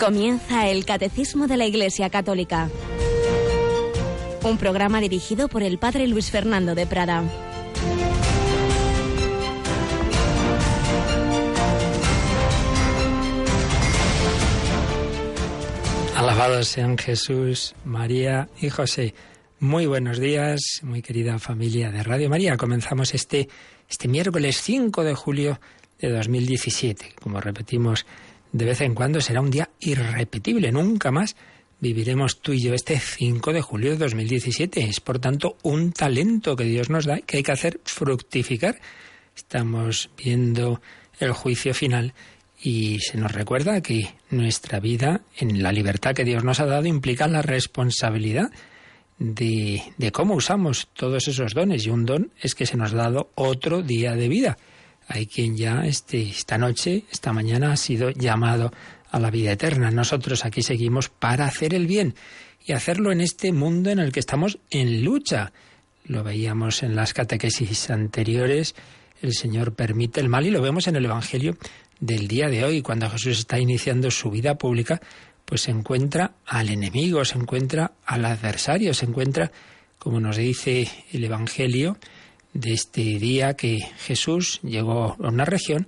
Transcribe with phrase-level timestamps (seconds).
[0.00, 2.70] Comienza el Catecismo de la Iglesia Católica.
[4.42, 7.22] Un programa dirigido por el Padre Luis Fernando de Prada.
[16.16, 19.12] Alabados sean Jesús, María y José.
[19.58, 22.56] Muy buenos días, muy querida familia de Radio María.
[22.56, 23.50] Comenzamos este,
[23.86, 25.60] este miércoles 5 de julio
[25.98, 27.16] de 2017.
[27.20, 28.06] Como repetimos
[28.52, 30.72] de vez en cuando será un día irrepetible.
[30.72, 31.36] Nunca más
[31.80, 34.82] viviremos tú y yo este 5 de julio de 2017.
[34.82, 38.80] Es, por tanto, un talento que Dios nos da y que hay que hacer fructificar.
[39.36, 40.80] Estamos viendo
[41.18, 42.14] el juicio final
[42.62, 46.86] y se nos recuerda que nuestra vida, en la libertad que Dios nos ha dado,
[46.86, 48.50] implica la responsabilidad
[49.18, 51.86] de, de cómo usamos todos esos dones.
[51.86, 54.58] Y un don es que se nos ha dado otro día de vida.
[55.12, 58.72] Hay quien ya este, esta noche, esta mañana, ha sido llamado
[59.10, 59.90] a la vida eterna.
[59.90, 62.14] Nosotros aquí seguimos para hacer el bien
[62.64, 65.52] y hacerlo en este mundo en el que estamos en lucha.
[66.04, 68.76] Lo veíamos en las catequesis anteriores.
[69.20, 71.56] El Señor permite el mal y lo vemos en el Evangelio
[71.98, 75.00] del día de hoy, cuando Jesús está iniciando su vida pública,
[75.44, 79.50] pues se encuentra al enemigo, se encuentra al adversario, se encuentra,
[79.98, 81.98] como nos dice el Evangelio,
[82.52, 85.86] de este día que Jesús llegó a una región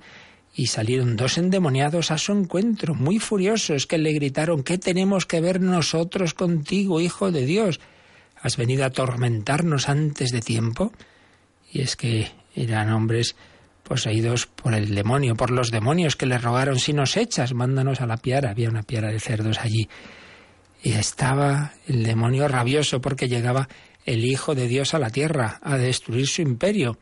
[0.54, 5.40] y salieron dos endemoniados a su encuentro, muy furiosos, que le gritaron, ¿qué tenemos que
[5.40, 7.80] ver nosotros contigo, Hijo de Dios?
[8.40, 10.92] ¿Has venido a atormentarnos antes de tiempo?
[11.72, 13.34] Y es que eran hombres
[13.82, 18.06] poseídos por el demonio, por los demonios que le rogaron, si nos echas, mándanos a
[18.06, 18.50] la piara.
[18.50, 19.88] Había una piara de cerdos allí.
[20.82, 23.68] Y estaba el demonio rabioso porque llegaba
[24.04, 26.98] el Hijo de Dios a la tierra, a destruir su imperio.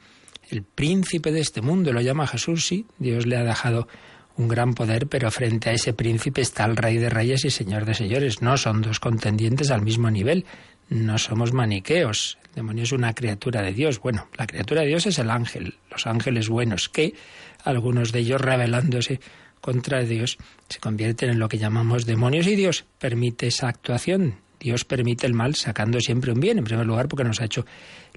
[0.50, 3.88] El príncipe de este mundo lo llama Jesús, sí, Dios le ha dejado
[4.36, 7.84] un gran poder, pero frente a ese príncipe está el Rey de Reyes y Señor
[7.84, 8.42] de Señores.
[8.42, 10.46] No son dos contendientes al mismo nivel,
[10.88, 12.38] no somos maniqueos.
[12.48, 14.00] El demonio es una criatura de Dios.
[14.00, 17.14] Bueno, la criatura de Dios es el ángel, los ángeles buenos, que
[17.64, 19.20] algunos de ellos rebelándose
[19.60, 24.84] contra Dios se convierten en lo que llamamos demonios y Dios permite esa actuación Dios
[24.84, 27.64] permite el mal sacando siempre un bien, en primer lugar porque nos ha hecho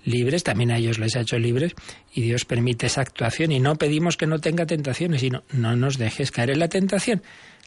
[0.03, 1.73] libres, también a ellos les ha hecho libres,
[2.13, 5.97] y Dios permite esa actuación y no pedimos que no tenga tentaciones, sino no nos
[5.97, 7.23] dejes caer en la tentación.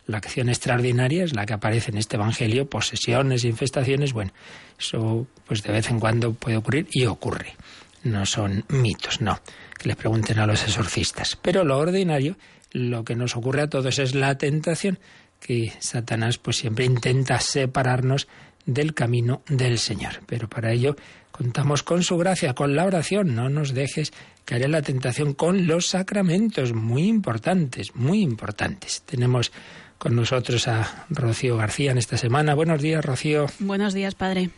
[0.07, 4.33] La acción extraordinaria es la que aparece en este Evangelio, posesiones, infestaciones, bueno,
[4.79, 7.55] eso pues de vez en cuando puede ocurrir y ocurre.
[8.05, 9.41] No son mitos, no,
[9.77, 11.37] que les pregunten a los exorcistas.
[11.43, 12.37] Pero lo ordinario,
[12.71, 15.01] lo que nos ocurre a todos es la tentación,
[15.41, 18.29] que Satanás pues siempre intenta separarnos
[18.67, 20.21] del camino del Señor.
[20.27, 20.97] Pero para ello
[21.31, 23.35] contamos con su gracia, con la oración.
[23.35, 24.13] No nos dejes
[24.45, 29.03] caer en la tentación con los sacramentos, muy importantes, muy importantes.
[29.03, 29.53] Tenemos
[29.99, 32.55] con nosotros a Rocío García en esta semana.
[32.55, 33.47] Buenos días, Rocío.
[33.59, 34.51] Buenos días, padre.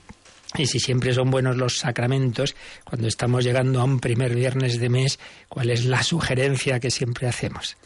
[0.56, 4.88] Y si siempre son buenos los sacramentos, cuando estamos llegando a un primer viernes de
[4.88, 5.18] mes,
[5.48, 7.76] ¿cuál es la sugerencia que siempre hacemos?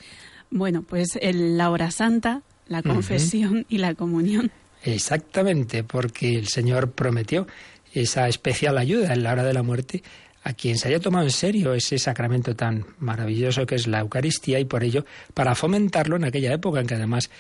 [0.51, 4.53] Bueno, pues la hora santa, la confesión y la comunión.
[4.85, 7.47] Exactamente, porque el Señor prometió
[7.93, 10.03] esa especial ayuda en la hora de la muerte
[10.45, 14.59] a quien se haya tomado en serio ese sacramento tan maravilloso que es la Eucaristía
[14.59, 15.05] y por ello,
[15.35, 17.31] para fomentarlo en aquella época en que además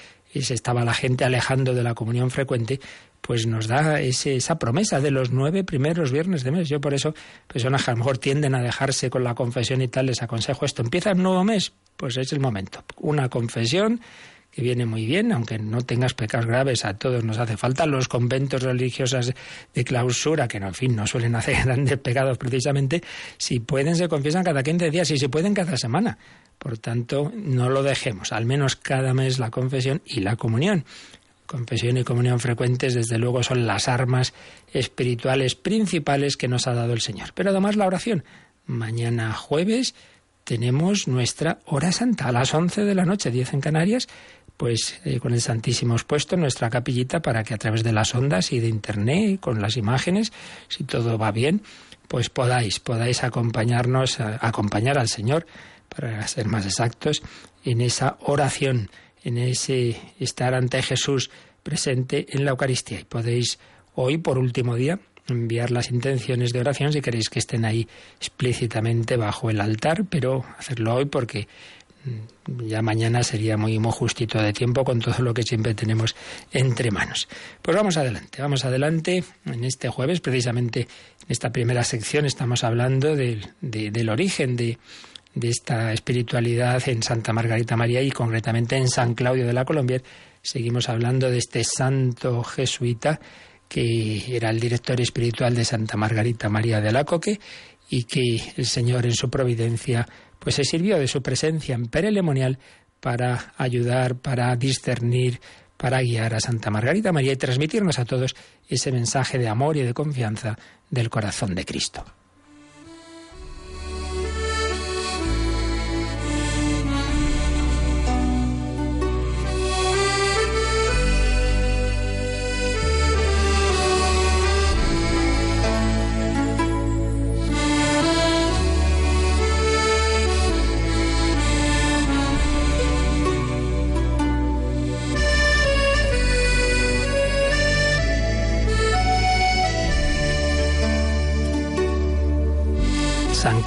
[0.40, 2.80] se estaba la gente alejando de la comunión frecuente,
[3.20, 6.68] pues nos da ese, esa promesa de los nueve primeros viernes de mes.
[6.68, 7.14] Yo por eso,
[7.46, 10.64] personas que a lo mejor tienden a dejarse con la confesión y tal, les aconsejo
[10.64, 10.82] esto.
[10.82, 12.82] Empieza el nuevo mes, pues es el momento.
[12.96, 14.00] Una confesión
[14.52, 17.86] que viene muy bien, aunque no tengas pecados graves, a todos nos hace falta.
[17.86, 19.32] Los conventos religiosos
[19.74, 23.02] de clausura, que no, en fin, no suelen hacer grandes pecados precisamente,
[23.38, 26.18] si pueden se confiesan cada 15 días y si pueden cada semana.
[26.58, 30.84] Por tanto, no lo dejemos, al menos cada mes la confesión y la comunión.
[31.46, 34.34] Confesión y comunión frecuentes, desde luego, son las armas
[34.72, 37.30] espirituales principales que nos ha dado el Señor.
[37.34, 38.22] Pero además la oración.
[38.66, 39.94] Mañana jueves
[40.44, 44.08] tenemos nuestra hora santa a las 11 de la noche, 10 en Canarias,
[44.56, 48.14] pues eh, con el Santísimo expuesto en nuestra capillita para que a través de las
[48.14, 50.32] ondas y de internet, con las imágenes,
[50.68, 51.62] si todo va bien,
[52.08, 55.46] pues podáis, podáis acompañarnos, acompañar al Señor,
[55.88, 57.22] para ser más exactos,
[57.64, 58.90] en esa oración,
[59.24, 61.30] en ese estar ante Jesús
[61.62, 63.00] presente en la Eucaristía.
[63.00, 63.58] Y podéis
[63.94, 64.98] hoy, por último día,
[65.28, 67.86] enviar las intenciones de oración si queréis que estén ahí
[68.18, 71.48] explícitamente bajo el altar, pero hacerlo hoy porque
[72.66, 76.14] ya mañana sería muy, muy justito de tiempo con todo lo que siempre tenemos
[76.52, 77.28] entre manos.
[77.60, 79.24] Pues vamos adelante, vamos adelante.
[79.46, 84.78] En este jueves, precisamente en esta primera sección, estamos hablando del, del origen de,
[85.34, 90.02] de esta espiritualidad en Santa Margarita María y concretamente en San Claudio de la Colombier.
[90.42, 93.20] Seguimos hablando de este santo jesuita
[93.68, 97.40] que era el director espiritual de Santa Margarita María de la Coque
[97.88, 100.06] y que el Señor en su providencia
[100.42, 102.58] pues se sirvió de su presencia en Perelemonial
[103.00, 105.40] para ayudar, para discernir,
[105.76, 108.34] para guiar a Santa Margarita María y transmitirnos a todos
[108.68, 110.58] ese mensaje de amor y de confianza
[110.90, 112.04] del corazón de Cristo.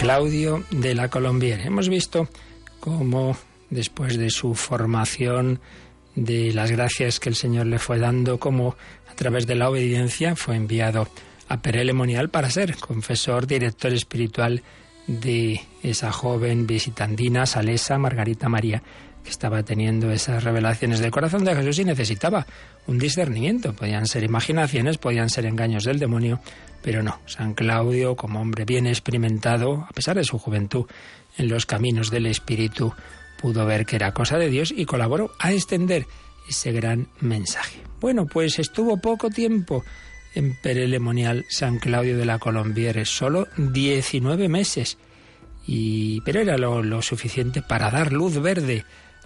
[0.06, 1.62] Claudio de la Colombier.
[1.62, 2.30] Hemos visto
[2.80, 3.36] cómo
[3.72, 5.60] después de su formación,
[6.14, 8.76] de las gracias que el Señor le fue dando, cómo
[9.10, 11.08] a través de la obediencia fue enviado
[11.50, 14.62] a Perelemonial para ser confesor, director espiritual
[15.08, 18.84] de esa joven visitandina, Salesa, Margarita María,
[19.24, 22.46] que estaba teniendo esas revelaciones del corazón de Jesús y necesitaba
[22.86, 23.74] un discernimiento.
[23.74, 26.42] Podían ser imaginaciones, podían ser engaños del demonio,
[26.86, 30.86] pero no, San Claudio, como hombre bien experimentado, a pesar de su juventud
[31.36, 32.94] en los caminos del Espíritu,
[33.42, 36.06] pudo ver que era cosa de Dios y colaboró a extender
[36.48, 37.82] ese gran mensaje.
[38.00, 39.84] Bueno, pues estuvo poco tiempo
[40.36, 45.00] en Perelemonial San Claudio de la Colombiere, solo 19 meses,
[45.66, 48.86] y, pero era lo suficiente para dar luz verde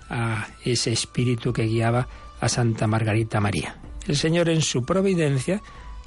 [0.10, 2.08] a ese espíritu que guiaba
[2.40, 3.76] a Santa Margarita María.
[4.08, 5.62] El Señor en su providencia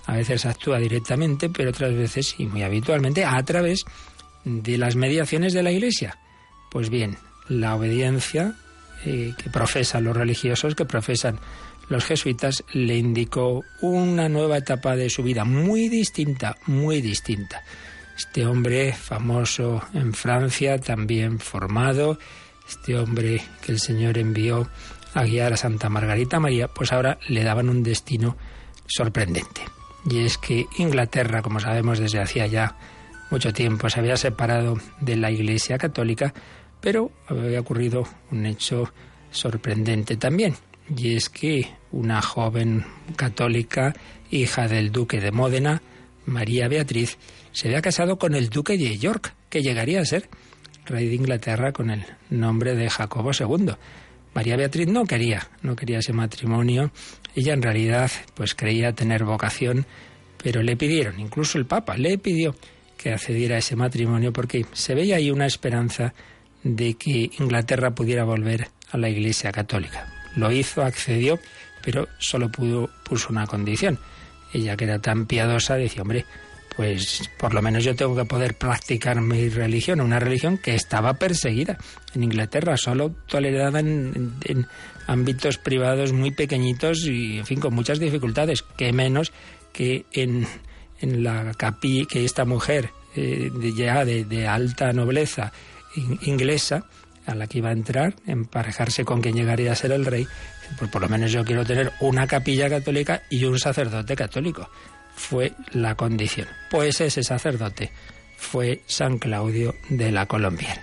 [0.07, 3.85] a veces actúa directamente, pero otras veces, y muy habitualmente, a través
[4.45, 6.19] de las mediaciones de la Iglesia.
[6.71, 7.17] Pues bien,
[7.49, 8.55] la obediencia
[9.05, 11.39] eh, que profesan los religiosos, que profesan
[11.89, 17.63] los jesuitas, le indicó una nueva etapa de su vida, muy distinta, muy distinta.
[18.17, 22.19] Este hombre famoso en Francia, también formado,
[22.69, 24.69] este hombre que el Señor envió
[25.15, 28.37] a guiar a Santa Margarita María, pues ahora le daban un destino
[28.87, 29.63] sorprendente
[30.09, 32.77] y es que Inglaterra, como sabemos desde hacía ya
[33.31, 36.35] mucho tiempo, se había separado de la Iglesia Católica,
[36.81, 38.93] pero había ocurrido un hecho
[39.31, 40.55] sorprendente también,
[40.95, 42.85] y es que una joven
[43.17, 43.95] católica,
[44.31, 45.83] hija del duque de Módena,
[46.27, 47.19] María Beatriz,
[47.53, 50.29] se había casado con el duque de York, que llegaría a ser
[50.87, 53.75] rey de Inglaterra con el nombre de Jacobo II.
[54.35, 56.91] María Beatriz no quería, no quería ese matrimonio.
[57.35, 59.87] Ella en realidad pues creía tener vocación,
[60.43, 62.55] pero le pidieron, incluso el Papa le pidió
[62.97, 66.15] que accediera a ese matrimonio porque se veía ahí una esperanza
[66.63, 70.07] de que Inglaterra pudiera volver a la Iglesia Católica.
[70.37, 71.39] Lo hizo, accedió,
[71.83, 73.99] pero solo pudo, puso una condición.
[74.53, 76.25] Ella que era tan piadosa decía, hombre,
[76.77, 81.15] pues por lo menos yo tengo que poder practicar mi religión, una religión que estaba
[81.15, 81.77] perseguida
[82.15, 84.67] en Inglaterra, solo tolerada en,
[85.07, 89.33] ámbitos privados muy pequeñitos y, en fin, con muchas dificultades, que menos
[89.73, 90.47] que en,
[91.01, 95.53] la capi, que esta mujer eh, ya de, alta nobleza
[96.23, 96.85] inglesa,
[97.27, 100.27] a la que iba a entrar, emparejarse con quien llegaría a ser el rey,
[100.79, 104.69] pues por lo menos yo quiero tener una capilla católica y un sacerdote católico
[105.23, 106.49] fue la condición.
[106.71, 107.93] Pues ese sacerdote
[108.37, 110.81] fue San Claudio de la Colombier.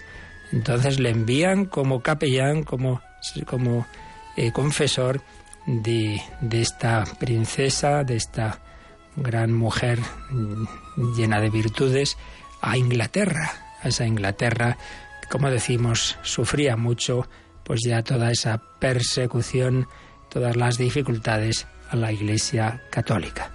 [0.52, 3.02] Entonces le envían como capellán, como,
[3.46, 3.86] como
[4.38, 5.22] eh, confesor
[5.68, 8.62] de, de esta princesa, de esta
[9.16, 10.00] gran mujer
[10.32, 10.66] mm,
[11.16, 12.18] llena de virtudes,
[12.62, 14.78] a Inglaterra, a esa Inglaterra
[15.30, 17.30] como decimos, sufría mucho,
[17.64, 19.88] pues ya toda esa persecución,
[20.28, 23.52] todas las dificultades a la Iglesia católica.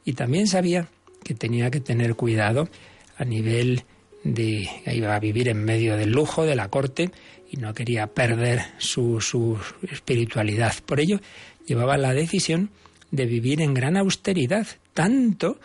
[0.04, 0.88] y también sabía
[1.24, 2.68] que tenía que tener cuidado
[3.16, 3.84] a nivel
[4.22, 7.12] de iba a vivir en medio del lujo de la corte
[7.50, 9.56] y no quería perder su, su
[9.90, 10.74] espiritualidad.
[10.84, 11.18] Por ello,
[11.64, 12.68] llevaba la decisión
[13.10, 15.58] de vivir en gran austeridad, tanto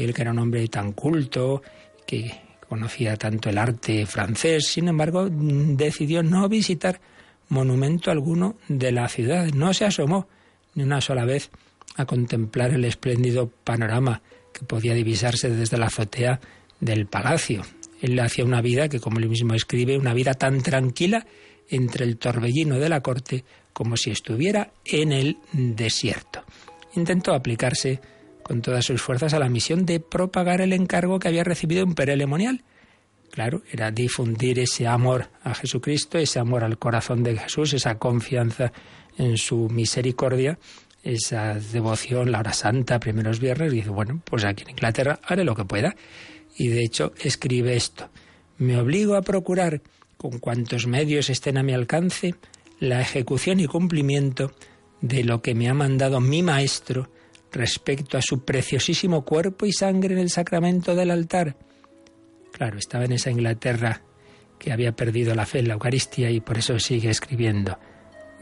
[0.00, 1.62] que él que era un hombre tan culto,
[2.06, 2.32] que
[2.66, 7.02] conocía tanto el arte francés, sin embargo, decidió no visitar
[7.50, 10.26] monumento alguno de la ciudad, no se asomó
[10.74, 11.50] ni una sola vez
[11.96, 14.22] a contemplar el espléndido panorama
[14.54, 16.40] que podía divisarse desde la azotea
[16.80, 17.60] del palacio.
[18.00, 21.26] Él hacía una vida que, como él mismo escribe, una vida tan tranquila
[21.68, 26.42] entre el torbellino de la corte como si estuviera en el desierto.
[26.94, 28.00] Intentó aplicarse
[28.50, 31.94] con todas sus fuerzas a la misión de propagar el encargo que había recibido en
[31.94, 32.64] Perelemonial.
[33.30, 38.72] Claro, era difundir ese amor a Jesucristo, ese amor al corazón de Jesús, esa confianza
[39.16, 40.58] en su misericordia,
[41.04, 45.44] esa devoción, la hora santa, primeros viernes, y dice, bueno, pues aquí en Inglaterra haré
[45.44, 45.94] lo que pueda.
[46.56, 48.10] Y de hecho escribe esto,
[48.58, 49.80] me obligo a procurar,
[50.16, 52.34] con cuantos medios estén a mi alcance,
[52.80, 54.50] la ejecución y cumplimiento
[55.00, 57.10] de lo que me ha mandado mi Maestro
[57.52, 61.56] respecto a su preciosísimo cuerpo y sangre en el sacramento del altar.
[62.52, 64.02] Claro, estaba en esa Inglaterra
[64.58, 67.78] que había perdido la fe en la Eucaristía y por eso sigue escribiendo,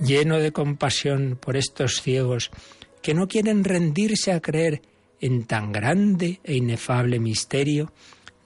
[0.00, 2.50] lleno de compasión por estos ciegos
[3.02, 4.82] que no quieren rendirse a creer
[5.20, 7.92] en tan grande e inefable misterio,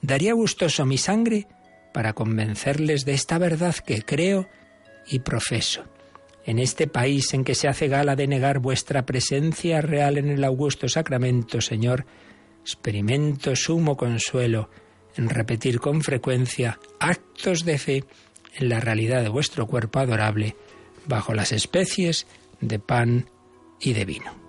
[0.01, 1.47] daría gustoso mi sangre
[1.93, 4.47] para convencerles de esta verdad que creo
[5.07, 5.83] y profeso.
[6.45, 10.43] En este país en que se hace gala de negar vuestra presencia real en el
[10.43, 12.05] augusto sacramento, Señor,
[12.61, 14.69] experimento sumo consuelo
[15.15, 18.03] en repetir con frecuencia actos de fe
[18.55, 20.55] en la realidad de vuestro cuerpo adorable
[21.05, 22.27] bajo las especies
[22.61, 23.29] de pan
[23.79, 24.43] y de vino.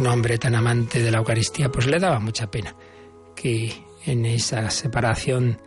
[0.00, 2.74] Un hombre tan amante de la Eucaristía, pues le daba mucha pena
[3.36, 3.70] que
[4.06, 5.60] en esa separación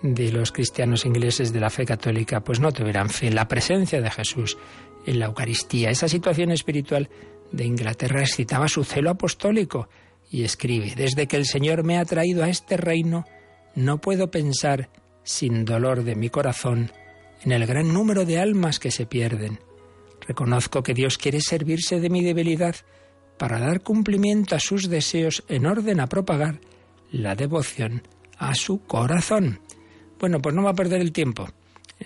[0.00, 4.00] de los cristianos ingleses de la fe católica, pues no tuvieran fe en la presencia
[4.00, 4.56] de Jesús
[5.04, 5.90] en la Eucaristía.
[5.90, 7.10] Esa situación espiritual
[7.52, 9.90] de Inglaterra excitaba su celo apostólico
[10.30, 13.26] y escribe, desde que el Señor me ha traído a este reino,
[13.74, 14.88] no puedo pensar
[15.22, 16.92] sin dolor de mi corazón
[17.42, 19.60] en el gran número de almas que se pierden.
[20.26, 22.76] Reconozco que Dios quiere servirse de mi debilidad
[23.38, 26.60] para dar cumplimiento a sus deseos en orden a propagar
[27.10, 28.02] la devoción
[28.38, 29.60] a su corazón.
[30.18, 31.48] Bueno, pues no va a perder el tiempo.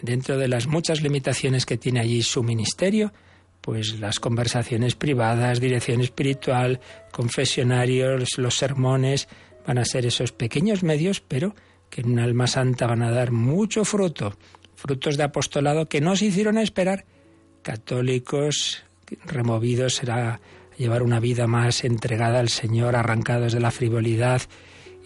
[0.02, 3.12] Dentro de las muchas limitaciones que tiene allí su ministerio,
[3.60, 6.80] pues las conversaciones privadas, dirección espiritual,
[7.12, 9.28] confesionarios, los sermones,
[9.66, 11.54] van a ser esos pequeños medios, pero
[11.90, 14.37] que en un alma santa van a dar mucho fruto,
[14.76, 17.04] frutos de apostolado que no se hicieron esperar.
[17.62, 18.84] Católicos
[19.26, 20.40] removidos será
[20.80, 24.40] llevar una vida más entregada al Señor, arrancados de la frivolidad,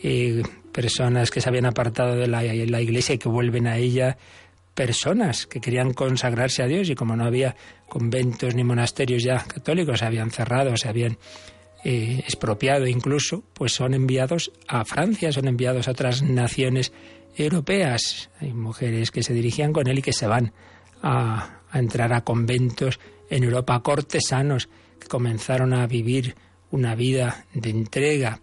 [0.04, 0.40] eh,
[0.70, 2.44] personas que se habían apartado de la,
[2.80, 4.16] iglesia y que vuelven a ella,
[4.72, 7.56] personas que querían consagrarse a Dios y como no había
[7.88, 11.18] conventos ni monasterios ya católicos, se habían cerrado, se habían
[11.82, 16.92] eh, expropiado incluso, pues son enviados a Francia, son enviados a otras naciones
[17.36, 18.30] europeas.
[18.40, 20.52] Hay mujeres que se dirigían con él y que se van
[21.02, 24.68] a entrar a conventos en Europa, cortesanos
[25.08, 26.34] comenzaron a vivir
[26.70, 28.40] una vida de entrega,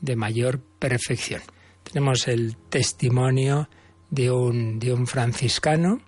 [0.00, 1.42] de mayor perfección.
[1.82, 3.68] Tenemos el testimonio
[4.10, 6.00] de un, de un franciscano,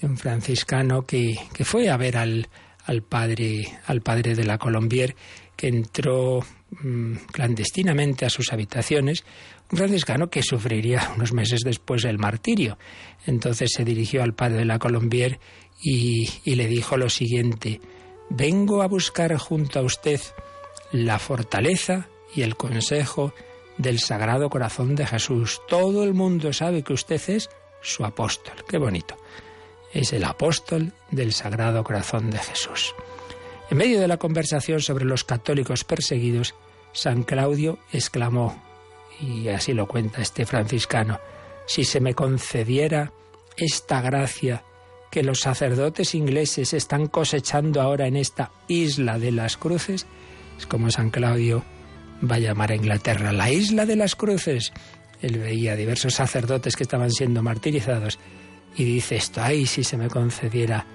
[0.00, 2.48] de un franciscano que, que fue a ver al,
[2.84, 5.16] al, padre, al padre de la Colombier,
[5.56, 6.44] que entró
[6.82, 9.24] mm, clandestinamente a sus habitaciones,
[9.70, 12.78] un franciscano que sufriría unos meses después el martirio.
[13.26, 15.40] Entonces se dirigió al padre de la Colombier
[15.82, 17.80] y, y le dijo lo siguiente,
[18.30, 20.20] vengo a buscar junto a usted
[20.92, 23.34] la fortaleza y el consejo
[23.76, 25.60] del Sagrado Corazón de Jesús.
[25.68, 27.50] Todo el mundo sabe que usted es
[27.82, 28.64] su apóstol.
[28.68, 29.16] Qué bonito.
[29.92, 32.94] Es el apóstol del Sagrado Corazón de Jesús.
[33.70, 36.54] En medio de la conversación sobre los católicos perseguidos,
[36.92, 38.60] San Claudio exclamó,
[39.20, 41.20] y así lo cuenta este franciscano,
[41.66, 43.12] si se me concediera
[43.56, 44.64] esta gracia
[45.10, 50.06] que los sacerdotes ingleses están cosechando ahora en esta isla de las cruces,
[50.58, 51.64] es como San Claudio
[52.30, 54.72] va a llamar a Inglaterra la isla de las cruces.
[55.22, 58.18] Él veía diversos sacerdotes que estaban siendo martirizados
[58.76, 60.86] y dice esto, ay, si se me concediera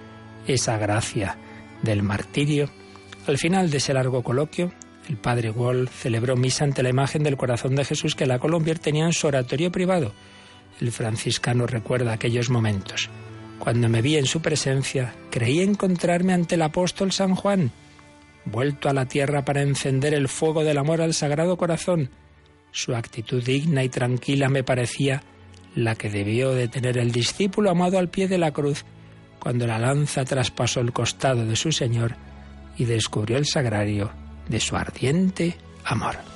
[0.48, 1.38] esa gracia
[1.82, 2.70] del martirio.
[3.28, 4.72] Al final de ese largo coloquio,
[5.10, 8.80] el padre Wall celebró misa ante la imagen del corazón de Jesús que la Colombier
[8.80, 10.14] tenía en su oratorio privado.
[10.80, 13.10] El franciscano recuerda aquellos momentos.
[13.60, 17.72] Cuando me vi en su presencia, creí encontrarme ante el apóstol San Juan,
[18.46, 22.10] vuelto a la tierra para encender el fuego del amor al Sagrado Corazón.
[22.72, 25.24] Su actitud digna y tranquila me parecía
[25.76, 28.86] la que debió de tener el discípulo amado al pie de la cruz,
[29.40, 32.16] cuando la lanza traspasó el costado de su Señor
[32.78, 34.12] y descubrió el sagrario
[34.48, 36.35] de su ardiente amor.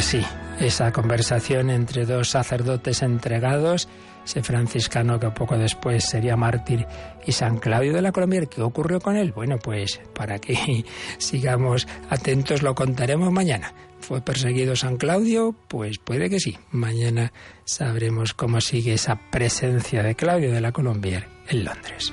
[0.00, 0.22] Pues sí,
[0.60, 3.86] esa conversación entre dos sacerdotes entregados,
[4.24, 6.86] ese franciscano que poco después sería mártir
[7.26, 9.32] y San Claudio de la Colombia, ¿qué ocurrió con él?
[9.32, 10.86] Bueno, pues para que
[11.18, 13.74] sigamos atentos lo contaremos mañana.
[14.00, 15.54] ¿Fue perseguido San Claudio?
[15.68, 16.56] Pues puede que sí.
[16.70, 17.34] Mañana
[17.66, 22.10] sabremos cómo sigue esa presencia de Claudio de la Colombia en Londres.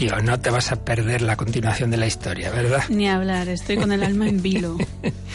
[0.00, 2.82] No te vas a perder la continuación de la historia, ¿verdad?
[2.88, 4.76] Ni hablar, estoy con el alma en vilo.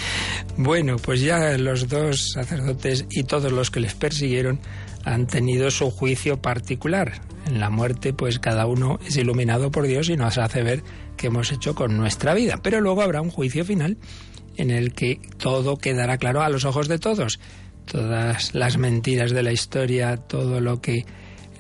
[0.58, 4.60] bueno, pues ya los dos sacerdotes y todos los que les persiguieron
[5.06, 7.22] han tenido su juicio particular.
[7.48, 10.84] En la muerte, pues cada uno es iluminado por Dios y nos hace ver
[11.16, 12.60] qué hemos hecho con nuestra vida.
[12.62, 13.98] Pero luego habrá un juicio final
[14.58, 17.40] en el que todo quedará claro a los ojos de todos.
[17.86, 21.06] Todas las mentiras de la historia, todo lo que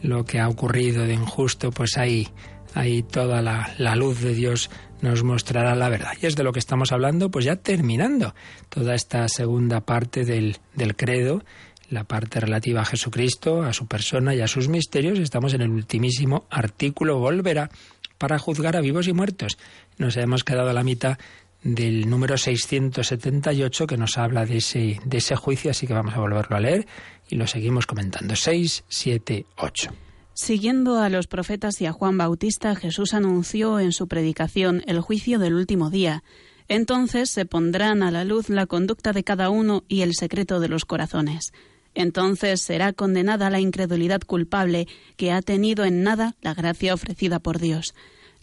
[0.02, 2.28] lo que ha ocurrido de injusto, pues ahí
[2.74, 4.70] ahí toda la, luz de Dios
[5.02, 6.14] nos mostrará la verdad.
[6.22, 8.34] Y es de lo que estamos hablando, pues ya terminando
[8.70, 11.44] toda esta segunda parte del, del credo,
[11.90, 15.20] la parte relativa a Jesucristo, a su persona y a sus misterios.
[15.20, 17.70] Estamos en el ultimísimo artículo, volverá
[18.18, 19.58] para juzgar a vivos y muertos.
[19.98, 21.18] Nos hemos quedado a la mitad
[21.64, 26.20] del número 678 que nos habla de ese, de ese juicio, así que vamos a
[26.20, 26.88] volverlo a leer
[27.30, 28.36] y lo seguimos comentando.
[28.36, 30.09] 6, 7, 8.
[30.34, 35.38] Siguiendo a los profetas y a Juan Bautista, Jesús anunció en su predicación el juicio
[35.38, 36.24] del último día.
[36.68, 40.70] Entonces se pondrán a la luz la conducta de cada uno y el secreto de
[40.70, 41.52] los corazones.
[41.96, 44.88] Entonces será condenada la incredulidad culpable
[45.18, 47.94] que ha tenido en nada la gracia ofrecida por Dios.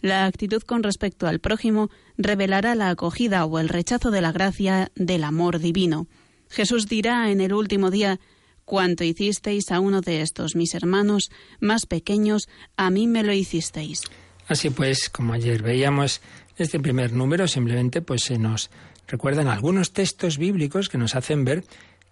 [0.01, 4.91] La actitud con respecto al prójimo revelará la acogida o el rechazo de la gracia
[4.95, 6.07] del amor divino.
[6.49, 8.19] Jesús dirá en el último día
[8.67, 14.01] Cuanto hicisteis a uno de estos mis hermanos más pequeños, a mí me lo hicisteis.
[14.45, 16.19] Así pues, como ayer veíamos,
[16.57, 18.69] este primer número simplemente pues se nos
[19.07, 21.63] recuerdan algunos textos bíblicos que nos hacen ver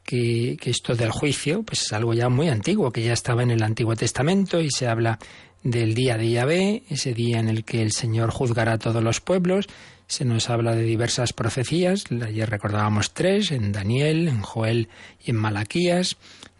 [0.05, 3.61] que, esto del juicio pues es algo ya muy antiguo, que ya estaba en el
[3.61, 5.19] Antiguo Testamento y se habla
[5.61, 9.19] del día de Yahvé, ese día en el que el Señor juzgará a todos los
[9.19, 9.67] pueblos.
[10.07, 14.87] Se nos habla de diversas profecías, ayer recordábamos tres, en Daniel, en Joel
[15.21, 16.15] y en Malaquías.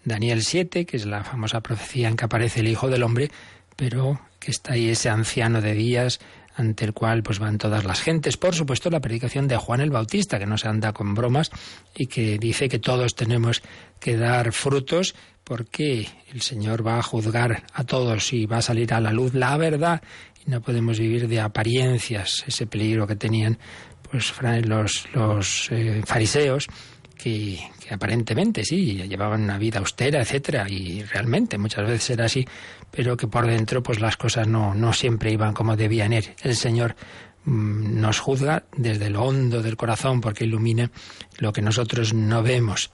[0.05, 3.31] Daniel 7, que es la famosa profecía en que aparece el Hijo del Hombre,
[3.75, 6.19] pero que está ahí ese anciano de días
[6.55, 8.37] ante el cual pues van todas las gentes.
[8.37, 11.51] Por supuesto, la predicación de Juan el Bautista, que no se anda con bromas
[11.93, 13.61] y que dice que todos tenemos
[13.99, 18.93] que dar frutos porque el Señor va a juzgar a todos y va a salir
[18.93, 20.01] a la luz la verdad
[20.45, 23.57] y no podemos vivir de apariencias, ese peligro que tenían
[24.09, 24.33] pues
[24.65, 26.67] los, los eh, fariseos
[27.15, 32.45] que, aparentemente sí, llevaban una vida austera, etcétera, y realmente muchas veces era así,
[32.91, 36.35] pero que por dentro pues las cosas no, no siempre iban como debían ir.
[36.41, 36.95] El Señor
[37.45, 40.91] mm, nos juzga desde lo hondo del corazón porque ilumina
[41.39, 42.91] lo que nosotros no vemos.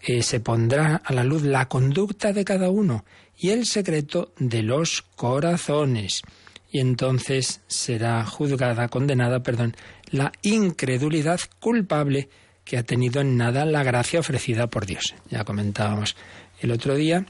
[0.00, 3.04] Eh, se pondrá a la luz la conducta de cada uno
[3.36, 6.22] y el secreto de los corazones.
[6.70, 9.74] Y entonces será juzgada, condenada, perdón,
[10.10, 12.28] la incredulidad culpable
[12.68, 15.14] que ha tenido en nada la gracia ofrecida por Dios.
[15.30, 16.16] Ya comentábamos
[16.60, 17.24] el otro día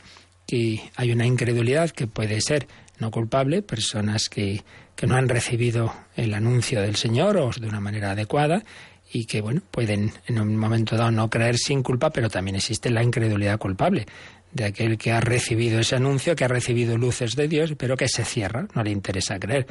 [0.49, 2.67] que hay una incredulidad que puede ser
[2.99, 4.65] no culpable, personas que,
[4.97, 8.65] que no han recibido el anuncio del Señor o de una manera adecuada
[9.13, 12.91] y que bueno pueden en un momento dado no creer sin culpa, pero también existe
[12.91, 14.07] la incredulidad culpable
[14.51, 18.09] de aquel que ha recibido ese anuncio, que ha recibido luces de Dios, pero que
[18.09, 19.69] se cierra, no le interesa creer.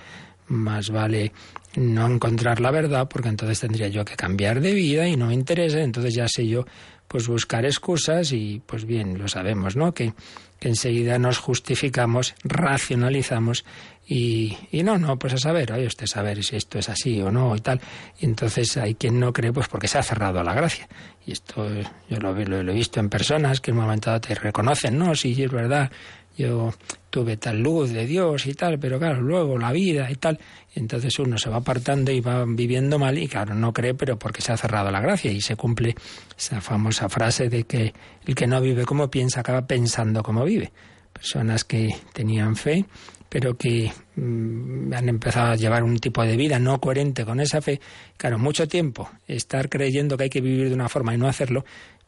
[0.48, 1.34] Más vale
[1.78, 5.36] no encontrar la verdad, porque entonces tendría yo que cambiar de vida y no me
[5.36, 6.66] interesa, entonces ya sé yo
[7.08, 9.94] pues buscar excusas y pues bien, lo sabemos, ¿no?
[9.94, 10.14] Que,
[10.60, 13.64] que enseguida nos justificamos, racionalizamos
[14.06, 17.30] y, y, no, no, pues a saber, hay usted saber si esto es así o
[17.32, 17.80] no y tal.
[18.20, 20.88] Y entonces hay quien no cree, pues porque se ha cerrado a la gracia.
[21.26, 21.68] Y esto
[22.10, 24.98] yo lo, lo, lo he visto en personas que en un momento dado te reconocen,
[24.98, 25.92] no, sí, es verdad,
[26.38, 26.74] yo
[27.10, 30.40] tuve tal luz de Dios y tal, pero claro, luego la vida y tal,
[30.76, 34.42] entonces uno se va apartando y va viviendo mal y claro, no cree, pero porque
[34.42, 35.96] se ha cerrado la gracia y se cumple
[36.38, 37.94] esa famosa frase de que
[38.26, 40.72] el que no vive como piensa acaba pensando como vive.
[41.12, 42.86] Personas que tenían fe,
[43.30, 47.62] pero que mmm, han empezado a llevar un tipo de vida no coherente con esa
[47.62, 47.82] fe,
[48.16, 51.66] claro, mucho tiempo estar creyendo que hay que vivir de una forma y no hacerlo,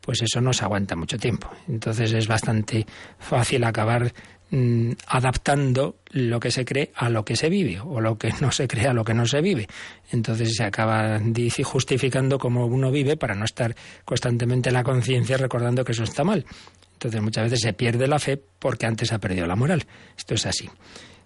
[0.10, 1.52] pues eso no se aguanta mucho tiempo.
[1.68, 2.84] Entonces es bastante
[3.20, 4.12] fácil acabar
[4.50, 8.52] mmm, adaptando lo que se cree a lo que se vive o lo que no
[8.52, 9.68] se cree a lo que no se vive.
[10.10, 11.22] Entonces se acaba
[11.64, 16.24] justificando cómo uno vive para no estar constantemente en la conciencia recordando que eso está
[16.24, 16.44] mal.
[16.94, 19.86] Entonces muchas veces se pierde la fe porque antes ha perdido la moral.
[20.18, 20.68] Esto es así.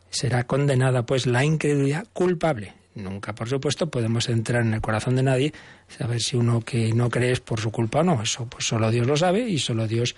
[0.10, 2.74] Será condenada pues la incredulidad culpable.
[2.96, 5.54] Nunca, por supuesto, podemos entrar en el corazón de nadie,
[5.88, 8.22] saber si uno que no cree es por su culpa o no.
[8.22, 10.16] Eso pues solo Dios lo sabe y solo Dios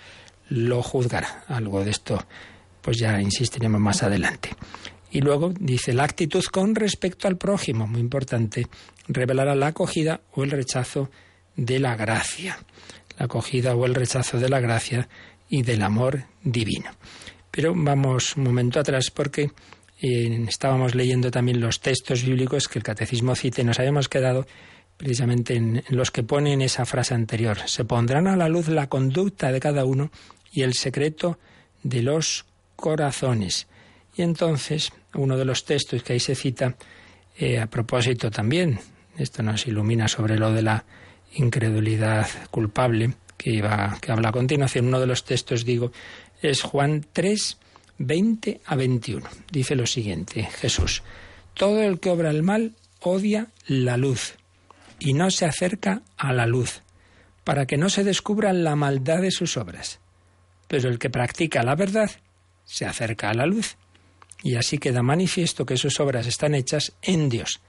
[0.48, 1.44] lo juzgará.
[1.48, 2.22] Algo de esto
[2.82, 4.50] pues ya insistiremos más adelante.
[5.10, 8.66] Y luego dice la actitud con respecto al prójimo, muy importante,
[9.08, 11.10] revelará la acogida o el rechazo
[11.56, 12.58] de la gracia.
[13.18, 15.08] La acogida o el rechazo de la gracia
[15.48, 16.90] y del amor divino.
[17.50, 19.50] Pero vamos un momento atrás porque
[20.00, 24.46] estábamos leyendo también los textos bíblicos que el catecismo cita nos habíamos quedado
[24.96, 27.58] precisamente en, en los que ponen esa frase anterior.
[27.66, 30.10] Se pondrán a la luz la conducta de cada uno
[30.52, 31.38] y el secreto
[31.82, 33.66] de los corazones.
[34.16, 36.76] Y entonces, uno de los textos que ahí se cita,
[37.36, 38.78] eh, a propósito también,
[39.18, 40.84] esto nos ilumina sobre lo de la
[41.34, 45.92] incredulidad culpable, que, iba, que habla a continuación, uno de los textos, digo,
[46.40, 47.58] es Juan 3,
[47.98, 49.28] 20 a 21.
[49.50, 51.02] Dice lo siguiente, Jesús,
[51.54, 54.34] todo el que obra el mal odia la luz
[54.98, 56.82] y no se acerca a la luz,
[57.44, 60.00] para que no se descubra la maldad de sus obras.
[60.68, 62.10] Pero el que practica la verdad
[62.64, 63.76] se acerca a la luz.
[64.42, 67.60] Y así queda manifiesto que sus obras están hechas en Dios.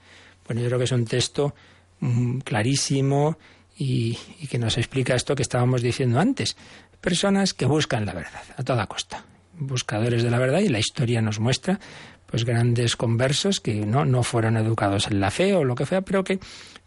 [0.46, 1.54] Bueno, yo creo que es un texto
[2.00, 3.38] mm, clarísimo
[3.76, 6.56] y, y, que nos explica esto que estábamos diciendo antes.
[7.00, 9.24] Personas que buscan la verdad a toda costa.
[9.58, 11.78] Buscadores de la verdad y la historia nos muestra
[12.26, 16.02] pues grandes conversos que no, no fueron educados en la fe o lo que sea,
[16.02, 16.38] pero que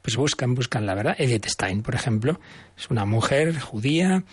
[0.02, 1.16] pues buscan, buscan la verdad.
[1.18, 2.40] Edith Stein, por ejemplo,
[2.78, 4.24] es una mujer judía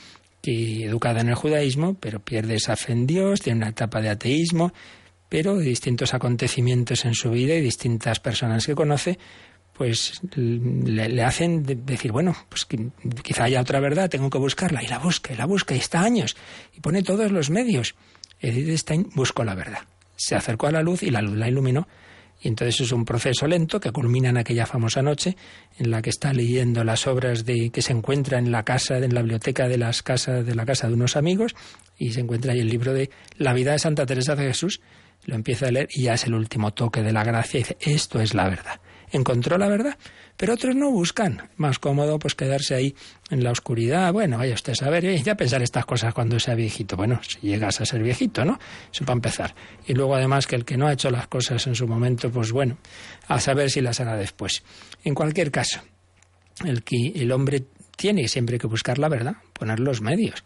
[0.43, 4.11] que educada en el judaísmo, pero pierde esa fe en Dios, tiene una etapa de
[4.11, 4.73] ateísmo,
[5.29, 9.19] pero distintos acontecimientos en su vida y distintas personas que conoce,
[9.73, 12.91] pues le, le hacen decir, bueno, pues que,
[13.23, 16.03] quizá haya otra verdad, tengo que buscarla, y la busca, y la busca, y está
[16.03, 16.37] años,
[16.77, 17.95] y pone todos los medios.
[18.41, 19.81] Edith Stein buscó la verdad,
[20.17, 21.87] se acercó a la luz y la luz la iluminó,
[22.41, 25.37] y entonces es un proceso lento que culmina en aquella famosa noche
[25.77, 29.13] en la que está leyendo las obras de que se encuentra en la casa, en
[29.13, 31.57] la biblioteca de las casas de la casa de unos amigos
[31.97, 34.81] y se encuentra ahí el libro de La vida de Santa Teresa de Jesús.
[35.25, 37.77] Lo empieza a leer y ya es el último toque de la gracia y dice,
[37.81, 38.81] esto es la verdad.
[39.11, 39.99] Encontró la verdad,
[40.39, 41.51] pero otros no buscan.
[41.57, 42.95] Más cómodo pues quedarse ahí
[43.29, 44.13] en la oscuridad.
[44.13, 46.97] Bueno, vaya usted a saber, eh, ya pensar estas cosas cuando sea viejito.
[46.97, 48.59] Bueno, si llegas a ser viejito, ¿no?
[48.93, 49.55] Eso para empezar.
[49.87, 52.53] Y luego además que el que no ha hecho las cosas en su momento, pues
[52.53, 52.79] bueno,
[53.27, 54.63] a saber si las hará después.
[55.03, 55.81] En cualquier caso,
[56.65, 57.65] el que el hombre
[57.97, 60.45] tiene siempre que buscar la verdad, poner los medios.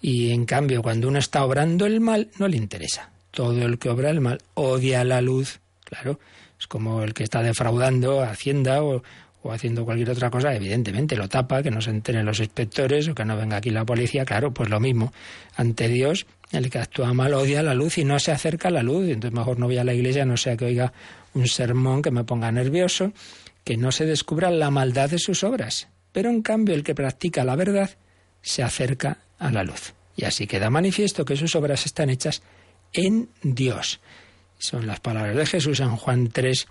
[0.00, 3.10] Y en cambio, cuando uno está obrando el mal, no le interesa.
[3.32, 6.20] Todo el que obra el mal odia la luz, claro.
[6.58, 9.02] Es como el que está defraudando a Hacienda o,
[9.44, 13.14] o haciendo cualquier otra cosa, evidentemente lo tapa, que no se enteren los inspectores o
[13.14, 15.12] que no venga aquí la policía, claro, pues lo mismo.
[15.54, 18.82] Ante Dios, el que actúa mal odia la luz y no se acerca a la
[18.82, 20.94] luz, entonces mejor no voy a la iglesia, no sea que oiga
[21.34, 23.12] un sermón que me ponga nervioso,
[23.64, 25.88] que no se descubra la maldad de sus obras.
[26.12, 27.90] Pero en cambio el que practica la verdad
[28.40, 29.92] se acerca a la luz.
[30.16, 32.42] Y así queda manifiesto que sus obras están hechas
[32.94, 34.00] en Dios.
[34.58, 36.66] Son las palabras de Jesús en Juan 3,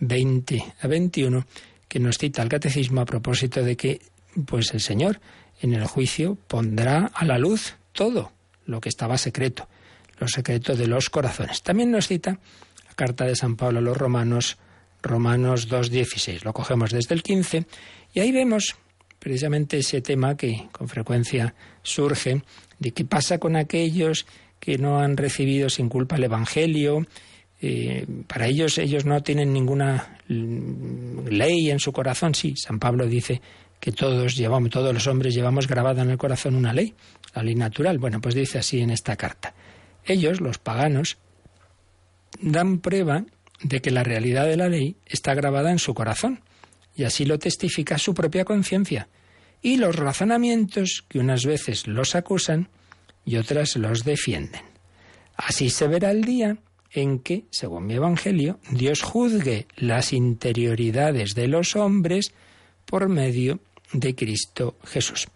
[0.00, 1.46] 20 a 21
[1.88, 4.00] que nos cita el catecismo a propósito de que
[4.46, 5.20] pues el Señor
[5.60, 8.32] en el juicio pondrá a la luz todo
[8.66, 9.68] lo que estaba secreto,
[10.18, 11.62] los secretos de los corazones.
[11.62, 12.38] También nos cita
[12.86, 14.58] la carta de San Pablo a los Romanos,
[15.02, 16.44] Romanos 2.16.
[16.44, 17.66] Lo cogemos desde el 15
[18.12, 18.76] y ahí vemos
[19.18, 22.42] precisamente ese tema que con frecuencia surge
[22.78, 24.26] de qué pasa con aquellos
[24.60, 27.06] que no han recibido sin culpa el Evangelio.
[28.26, 32.34] Para ellos, ellos no tienen ninguna ley en su corazón.
[32.34, 33.40] Sí, San Pablo dice
[33.80, 36.94] que todos llevamos, todos los hombres llevamos grabada en el corazón una ley,
[37.34, 37.98] la ley natural.
[37.98, 39.54] Bueno, pues dice así en esta carta.
[40.04, 41.18] Ellos, los paganos,
[42.40, 43.24] dan prueba
[43.62, 46.42] de que la realidad de la ley está grabada en su corazón,
[46.94, 49.08] y así lo testifica su propia conciencia,
[49.62, 52.68] y los razonamientos que unas veces los acusan
[53.24, 54.62] y otras los defienden.
[55.36, 56.58] Así se verá el día
[56.92, 62.32] en que, según mi Evangelio, Dios juzgue las interioridades de los hombres
[62.84, 63.60] por medio
[63.92, 65.28] de Cristo Jesús.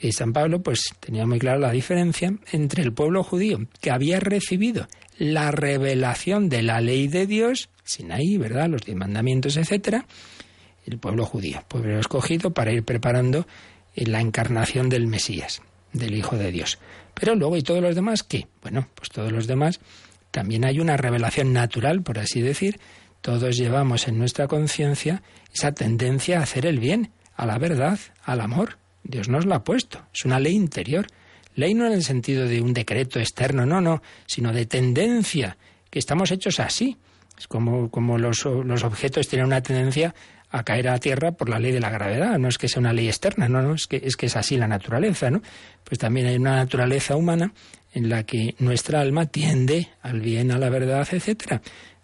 [0.00, 4.20] Y San Pablo pues tenía muy clara la diferencia entre el pueblo judío que había
[4.20, 8.68] recibido la revelación de la ley de Dios, Sinaí, ¿verdad?
[8.68, 10.06] Los diez mandamientos, etcétera,
[10.84, 13.46] el pueblo judío, pueblo escogido para ir preparando
[13.94, 16.78] la encarnación del Mesías, del Hijo de Dios.
[17.14, 18.46] Pero luego, ¿y todos los demás qué?
[18.60, 19.80] Bueno, pues todos los demás
[20.36, 22.78] también hay una revelación natural, por así decir.
[23.22, 28.42] Todos llevamos en nuestra conciencia esa tendencia a hacer el bien, a la verdad, al
[28.42, 28.76] amor.
[29.02, 29.98] Dios nos lo ha puesto.
[30.12, 31.06] Es una ley interior.
[31.54, 35.56] Ley no en el sentido de un decreto externo, no, no, sino de tendencia,
[35.88, 36.98] que estamos hechos así.
[37.38, 40.14] Es como, como los, los objetos tienen una tendencia
[40.50, 42.38] a caer a la tierra por la ley de la gravedad.
[42.38, 44.58] No es que sea una ley externa, no, no, es que es, que es así
[44.58, 45.40] la naturaleza, ¿no?
[45.82, 47.54] Pues también hay una naturaleza humana
[47.96, 51.62] en la que nuestra alma tiende al bien, a la verdad, etcétera.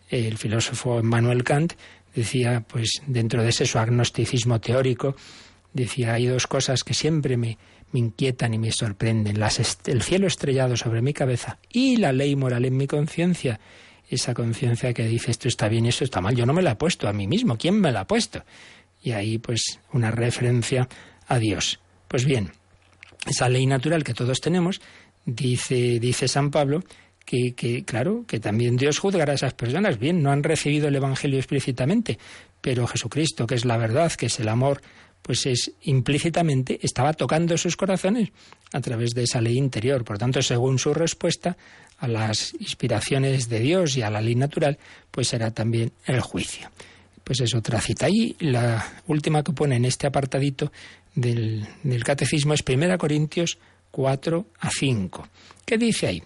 [0.08, 1.74] El filósofo Manuel Kant
[2.14, 5.14] decía, pues dentro de ese su agnosticismo teórico,
[5.74, 7.58] decía, hay dos cosas que siempre me,
[7.92, 9.38] inquietan y me sorprenden.
[9.84, 13.60] el cielo estrellado sobre mi cabeza y la ley moral en mi conciencia.
[14.08, 16.34] Esa conciencia que dice esto está bien, eso está mal.
[16.34, 17.58] Yo no me la he puesto a mí mismo.
[17.58, 18.42] ¿Quién me la ha puesto?
[19.02, 20.88] Y ahí pues una referencia
[21.28, 21.80] a Dios.
[22.08, 22.50] Pues bien,
[23.26, 24.80] esa ley natural que todos tenemos,
[25.24, 26.82] dice, dice San Pablo,
[27.24, 29.98] que, que, claro, que también Dios juzgará a esas personas.
[29.98, 32.18] Bien, no han recibido el Evangelio explícitamente,
[32.60, 34.80] pero Jesucristo, que es la verdad, que es el amor,
[35.22, 38.30] pues es implícitamente estaba tocando sus corazones
[38.72, 40.04] a través de esa ley interior.
[40.04, 41.56] Por tanto, según su respuesta
[41.98, 44.78] a las inspiraciones de Dios y a la ley natural,
[45.10, 46.68] pues será también el juicio.
[47.22, 48.08] Pues es otra cita.
[48.10, 50.72] Y la última que pone en este apartadito
[51.14, 53.58] del, del catecismo es 1 Corintios
[53.92, 55.28] 4 a 5.
[55.64, 56.22] ¿Qué dice ahí?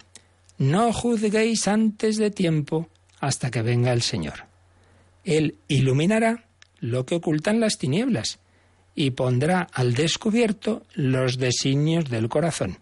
[0.56, 2.88] No juzguéis antes de tiempo
[3.20, 4.46] hasta que venga el Señor.
[5.24, 6.44] Él iluminará
[6.78, 8.38] lo que ocultan las tinieblas
[8.94, 12.78] y pondrá al descubierto los designios del corazón.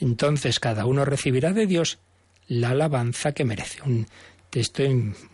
[0.00, 1.98] Entonces cada uno recibirá de Dios
[2.48, 3.80] la alabanza que merece.
[3.82, 4.06] Un
[4.50, 4.82] texto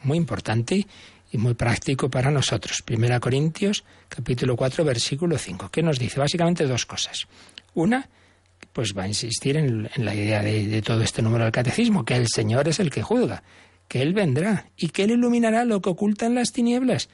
[0.02, 0.86] muy importante
[1.32, 2.82] y muy práctico para nosotros.
[2.82, 7.26] Primera Corintios, capítulo 4, versículo 5, que nos dice básicamente dos cosas.
[7.74, 8.08] Una,
[8.72, 12.28] pues va a insistir en, la idea de, todo este número del catecismo, que el
[12.28, 13.42] Señor es el que juzga,
[13.88, 17.08] que Él vendrá y que Él iluminará lo que oculta en las tinieblas,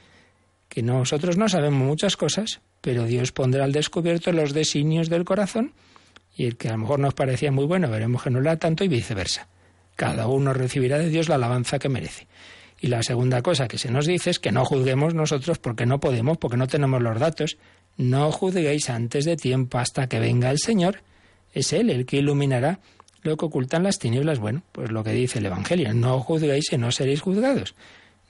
[0.69, 5.73] que nosotros no sabemos muchas cosas, pero Dios pondrá al descubierto los designios del corazón
[6.35, 8.83] y el que a lo mejor nos parecía muy bueno, veremos que no lo tanto
[8.83, 9.47] y viceversa.
[9.95, 12.27] Cada uno recibirá de Dios la alabanza que merece.
[12.79, 15.99] Y la segunda cosa que se nos dice es que no juzguemos nosotros porque no
[15.99, 17.57] podemos, porque no tenemos los datos.
[17.95, 21.03] No juzguéis antes de tiempo hasta que venga el Señor.
[21.53, 22.79] Es Él el que iluminará
[23.23, 24.39] lo que ocultan las tinieblas.
[24.39, 25.93] Bueno, pues lo que dice el Evangelio.
[25.93, 27.75] No juzguéis y no seréis juzgados.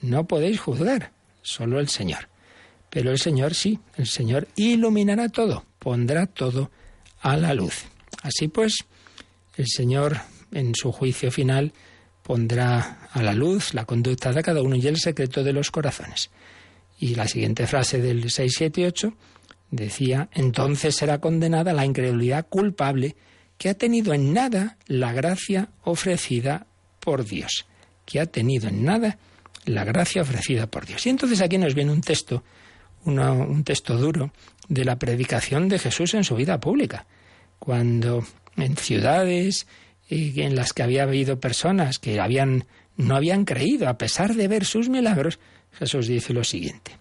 [0.02, 2.30] No podéis juzgar, solo el Señor.
[2.90, 6.72] Pero el Señor sí, el Señor iluminará todo, pondrá todo
[7.22, 7.86] a la luz.
[8.22, 8.86] Así pues,
[9.56, 10.18] el Señor
[10.52, 11.74] en su juicio final
[12.24, 16.30] pondrá a la luz la conducta de cada uno y el secreto de los corazones.
[17.00, 19.14] Y la siguiente frase del 6, 7 y 8
[19.72, 23.16] decía, entonces será condenada la incredulidad culpable
[23.58, 26.68] que ha tenido en nada la gracia ofrecida
[27.00, 27.66] por Dios,
[28.06, 29.18] que ha tenido en nada
[29.66, 31.06] la gracia ofrecida por Dios.
[31.06, 32.44] Y entonces aquí nos viene un texto
[33.04, 34.32] un texto duro
[34.68, 37.08] de la predicación de Jesús en su vida pública,
[37.58, 38.24] cuando
[38.58, 39.66] en ciudades
[40.12, 42.66] en las que había habido personas que habían,
[42.98, 45.40] no habían creído, a pesar de ver sus milagros,
[45.72, 47.01] Jesús dice lo siguiente.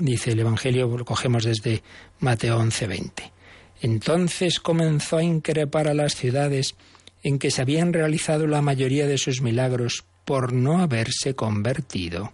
[0.00, 1.82] Dice el Evangelio, lo cogemos desde
[2.20, 3.32] Mateo 11:20.
[3.80, 6.74] Entonces comenzó a increpar a las ciudades
[7.22, 12.32] en que se habían realizado la mayoría de sus milagros por no haberse convertido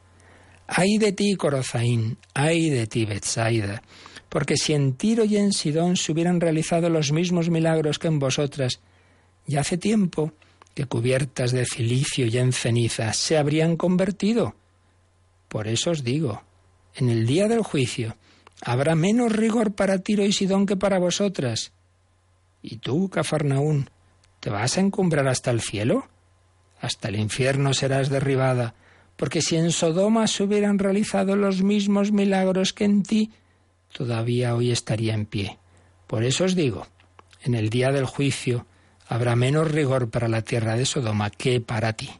[0.67, 3.83] Ay de ti, Corozaín, ay de ti, Betsaida,
[4.29, 8.19] porque si en Tiro y en Sidón se hubieran realizado los mismos milagros que en
[8.19, 8.81] vosotras,
[9.47, 10.33] ya hace tiempo
[10.75, 14.55] que cubiertas de cilicio y en ceniza se habrían convertido.
[15.49, 16.43] Por eso os digo,
[16.95, 18.17] en el día del juicio,
[18.61, 21.73] habrá menos rigor para Tiro y Sidón que para vosotras.
[22.63, 23.91] ¿Y tú, Cafarnaún,
[24.41, 26.09] te vas a encumbrar hasta el cielo?
[26.81, 28.75] Hasta el infierno serás derribada,
[29.17, 33.33] porque si en Sodoma se hubieran realizado los mismos milagros que en ti,
[33.93, 35.59] todavía hoy estaría en pie.
[36.07, 36.87] Por eso os digo,
[37.43, 38.67] en el día del juicio
[39.09, 42.11] habrá menos rigor para la tierra de Sodoma que para ti.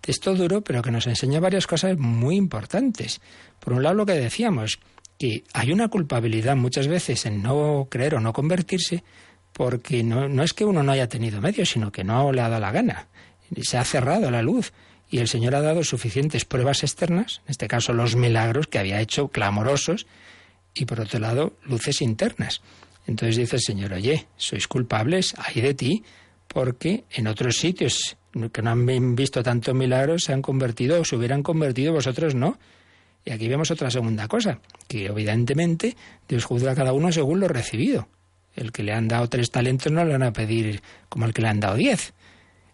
[0.00, 3.20] Texto duro, pero que nos enseña varias cosas muy importantes.
[3.58, 4.80] Por un lado, lo que decíamos,
[5.18, 9.04] que hay una culpabilidad muchas veces en no creer o no convertirse,
[9.52, 12.48] porque no, no es que uno no haya tenido medios, sino que no le ha
[12.48, 13.08] dado la gana.
[13.62, 14.72] Se ha cerrado la luz
[15.10, 19.00] y el Señor ha dado suficientes pruebas externas, en este caso los milagros que había
[19.00, 20.06] hecho clamorosos,
[20.72, 22.62] y por otro lado luces internas.
[23.06, 26.04] Entonces dice el Señor, oye, sois culpables, hay de ti,
[26.52, 28.16] porque en otros sitios
[28.52, 32.58] que no han visto tantos milagros se han convertido o se hubieran convertido, vosotros no.
[33.24, 35.96] Y aquí vemos otra segunda cosa, que evidentemente
[36.28, 38.08] Dios juzga a cada uno según lo recibido.
[38.56, 41.42] El que le han dado tres talentos no le van a pedir como el que
[41.42, 42.14] le han dado diez.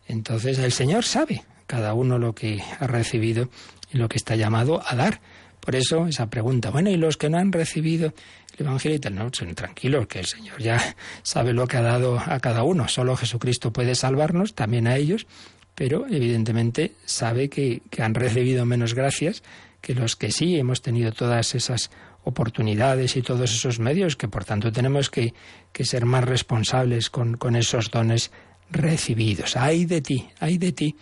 [0.09, 3.51] Entonces el Señor sabe cada uno lo que ha recibido
[3.93, 5.21] y lo que está llamado a dar.
[5.67, 8.15] Por eso esa pregunta, bueno, ¿y los que no han recibido
[8.57, 9.17] el Evangelio y tal?
[9.17, 10.81] No, son tranquilos, que el Señor ya
[11.25, 12.87] sabe lo que ha dado a cada uno.
[12.87, 15.27] Solo Jesucristo puede salvarnos, también a ellos,
[15.75, 19.43] pero evidentemente sabe que, han recibido menos gracias
[19.81, 21.91] que los que sí hemos tenido todas esas
[22.23, 25.35] oportunidades y todos esos medios, que por tanto tenemos que,
[25.73, 28.31] que ser más responsables con, con esos dones
[28.71, 29.57] recibidos.
[29.57, 30.95] Ay de ti, ay de ti,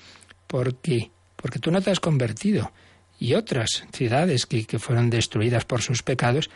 [0.47, 2.73] porque, porque tú no te has convertido
[3.25, 6.51] y otras ciudades que, fueron destruidas por sus pecados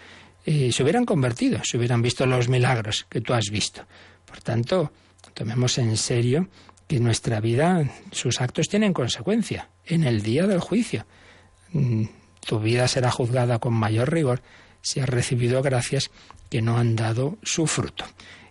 [0.45, 3.87] eh, se hubieran convertido, se hubieran visto los milagros que tú has visto.
[4.27, 4.93] Por tanto,
[5.33, 6.49] tomemos en serio
[6.87, 11.07] que nuestra vida, sus actos tienen consecuencia en el día del juicio.
[11.73, 12.05] Mm,
[12.47, 14.43] tu vida será juzgada con mayor rigor
[14.83, 16.11] si has recibido gracias
[16.51, 18.05] que no han dado su fruto.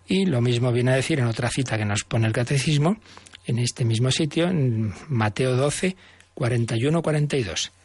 [0.08, 2.98] Y lo mismo viene a decir en otra cita que nos pone el catecismo,
[3.46, 5.96] en este mismo sitio, en Mateo 12,
[6.36, 7.77] 41-42.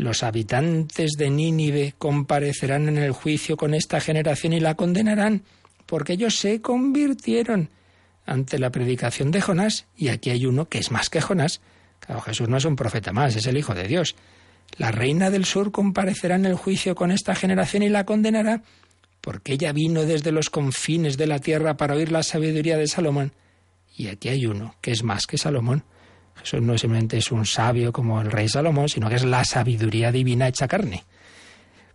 [0.00, 5.42] Los habitantes de Nínive comparecerán en el juicio con esta generación y la condenarán,
[5.84, 7.68] porque ellos se convirtieron
[8.24, 11.60] ante la predicación de Jonás, y aquí hay uno que es más que Jonás.
[11.98, 14.16] Claro, Jesús no es un profeta más, es el Hijo de Dios.
[14.78, 18.62] La reina del sur comparecerá en el juicio con esta generación y la condenará,
[19.20, 23.34] porque ella vino desde los confines de la tierra para oír la sabiduría de Salomón.
[23.94, 25.84] Y aquí hay uno que es más que Salomón.
[26.40, 30.10] Jesús no simplemente es un sabio como el rey Salomón, sino que es la sabiduría
[30.12, 31.04] divina hecha carne.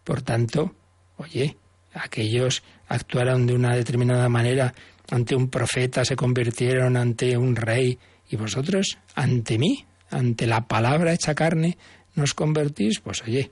[0.04, 0.74] Por tanto,
[1.18, 1.58] oye,
[1.94, 4.74] aquellos actuaron de una determinada manera
[5.10, 7.98] ante un profeta, se convirtieron ante un rey,
[8.30, 11.78] y vosotros, ante mí, ante la palabra hecha carne,
[12.16, 13.52] nos convertís, pues oye,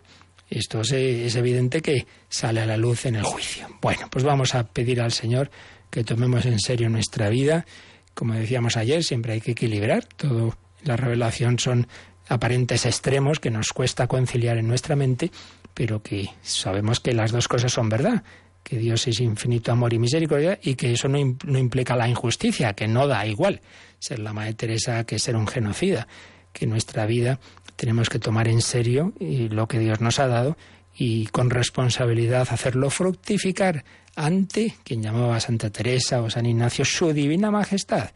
[0.50, 3.68] esto es, es evidente que sale a la luz en el juicio.
[3.82, 5.52] Bueno, pues vamos a pedir al Señor
[5.90, 7.66] que tomemos en serio nuestra vida.
[8.14, 11.88] Como decíamos ayer, siempre hay que equilibrar todo la revelación son
[12.30, 15.32] aparentes extremos que nos cuesta conciliar en nuestra mente,
[15.74, 18.24] pero que sabemos que las dos cosas son verdad,
[18.64, 22.88] que Dios es infinito amor y misericordia y que eso no, implica la injusticia, que
[22.88, 23.62] no da igual
[24.00, 26.08] ser la Madre Teresa que ser un genocida,
[26.54, 27.40] que nuestra vida
[27.76, 30.58] tenemos que tomar en serio y lo que Dios nos ha dado
[30.96, 33.84] y con responsabilidad hacerlo fructificar
[34.16, 38.12] ante quien llamaba a Santa Teresa o San Ignacio su divina majestad.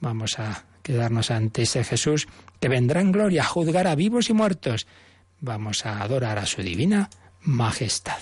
[0.00, 2.28] Vamos a quedarnos ante ese Jesús
[2.60, 4.86] que vendrá en gloria a juzgar a vivos y muertos.
[5.38, 7.10] Vamos a adorar a su divina
[7.42, 8.18] majestad.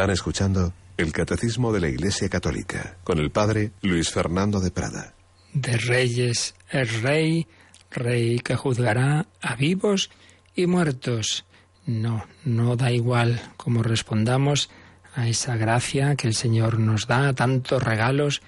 [0.00, 5.12] Están escuchando el Catecismo de la Iglesia Católica con el Padre Luis Fernando de Prada.
[5.52, 7.46] De reyes es rey,
[7.90, 10.08] rey que juzgará a vivos
[10.54, 11.44] y muertos.
[11.84, 14.70] No, no da igual cómo respondamos
[15.14, 18.40] a esa gracia que el Señor nos da, tantos regalos.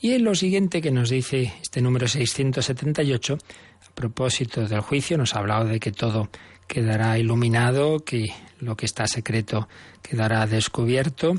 [0.00, 3.38] Y en lo siguiente que nos dice este número 678,
[3.88, 6.28] a propósito del juicio, nos ha hablado de que todo
[6.68, 8.26] quedará iluminado, que
[8.60, 9.68] lo que está secreto
[10.02, 11.34] quedará descubierto,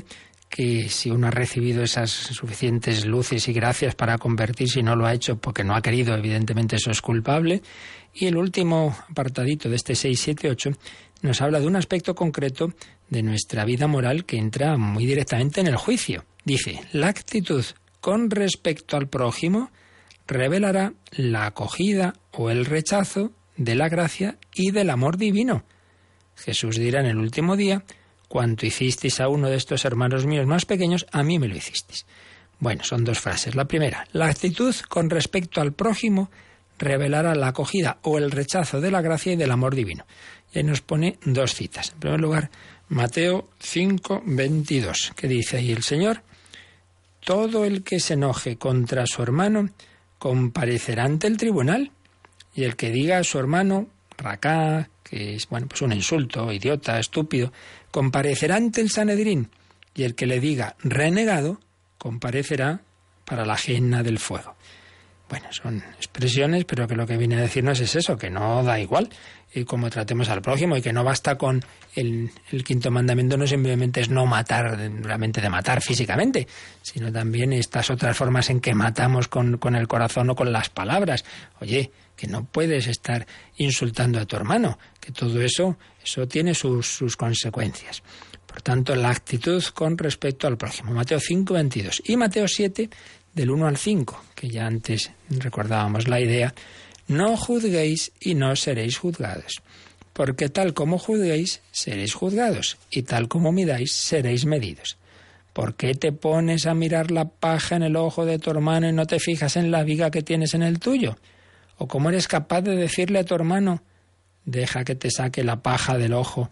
[0.50, 5.06] que si uno ha recibido esas suficientes luces y gracias para convertirse y no lo
[5.06, 7.62] ha hecho porque no ha querido, evidentemente eso es culpable.
[8.12, 10.72] Y el último apartadito de este 678
[11.22, 12.74] nos habla de un aspecto concreto
[13.08, 16.24] de nuestra vida moral que entra muy directamente en el juicio.
[16.44, 17.64] Dice, la actitud
[18.00, 19.70] con respecto al prójimo
[20.26, 25.64] revelará la acogida o el rechazo de la gracia y del amor divino.
[26.34, 27.84] Jesús dirá en el último día,
[28.26, 32.06] cuanto hicisteis a uno de estos hermanos míos más pequeños, a mí me lo hicisteis.
[32.58, 33.54] Bueno, son dos frases.
[33.54, 36.30] La primera, la actitud con respecto al prójimo
[36.78, 40.06] revelará la acogida o el rechazo de la gracia y del amor divino.
[40.54, 41.90] Y ahí nos pone dos citas.
[41.92, 42.50] En primer lugar,
[42.88, 46.22] Mateo 5, 22, que dice ahí el Señor,
[47.22, 49.68] todo el que se enoje contra su hermano
[50.18, 51.92] comparecerá ante el tribunal,
[52.54, 56.98] y el que diga a su hermano, racá, que es bueno, pues un insulto, idiota,
[56.98, 57.52] estúpido,
[57.90, 59.50] comparecerá ante el Sanedrín,
[59.94, 61.60] y el que le diga renegado,
[61.98, 62.80] comparecerá
[63.24, 64.54] para la ajena del fuego.
[65.28, 68.80] Bueno, son expresiones, pero que lo que viene a decirnos es eso, que no da
[68.80, 69.08] igual
[69.66, 71.62] cómo tratemos al prójimo y que no basta con
[71.96, 76.46] el, el, quinto mandamiento, no simplemente es no matar, realmente de matar físicamente,
[76.82, 80.68] sino también estas otras formas en que matamos con, con el corazón o con las
[80.68, 81.24] palabras.
[81.60, 81.90] Oye,
[82.20, 87.16] que no puedes estar insultando a tu hermano, que todo eso, eso tiene sus, sus
[87.16, 88.02] consecuencias.
[88.46, 90.92] Por tanto, la actitud con respecto al prójimo.
[90.92, 92.02] Mateo 5, 22.
[92.04, 92.90] Y Mateo 7,
[93.32, 96.52] del 1 al 5, que ya antes recordábamos la idea,
[97.08, 99.62] no juzguéis y no seréis juzgados,
[100.12, 104.98] porque tal como juzguéis, seréis juzgados, y tal como midáis, seréis medidos.
[105.54, 108.92] ¿Por qué te pones a mirar la paja en el ojo de tu hermano y
[108.92, 111.16] no te fijas en la viga que tienes en el tuyo?
[111.82, 113.82] ¿O cómo eres capaz de decirle a tu hermano,
[114.44, 116.50] deja que te saque la paja del ojo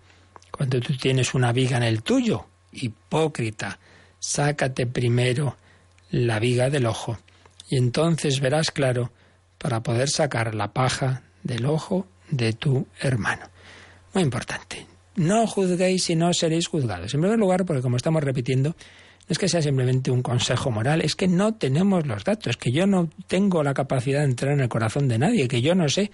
[0.50, 2.46] cuando tú tienes una viga en el tuyo?
[2.72, 3.78] Hipócrita,
[4.18, 5.58] sácate primero
[6.10, 7.18] la viga del ojo,
[7.68, 9.12] y entonces verás claro
[9.58, 13.50] para poder sacar la paja del ojo de tu hermano.
[14.14, 14.86] Muy importante.
[15.16, 17.12] No juzguéis y no seréis juzgados.
[17.12, 18.74] En primer lugar, porque como estamos repitiendo,
[19.28, 22.86] es que sea simplemente un consejo moral, es que no tenemos los datos, que yo
[22.86, 26.10] no tengo la capacidad de entrar en el corazón de nadie, que yo no sé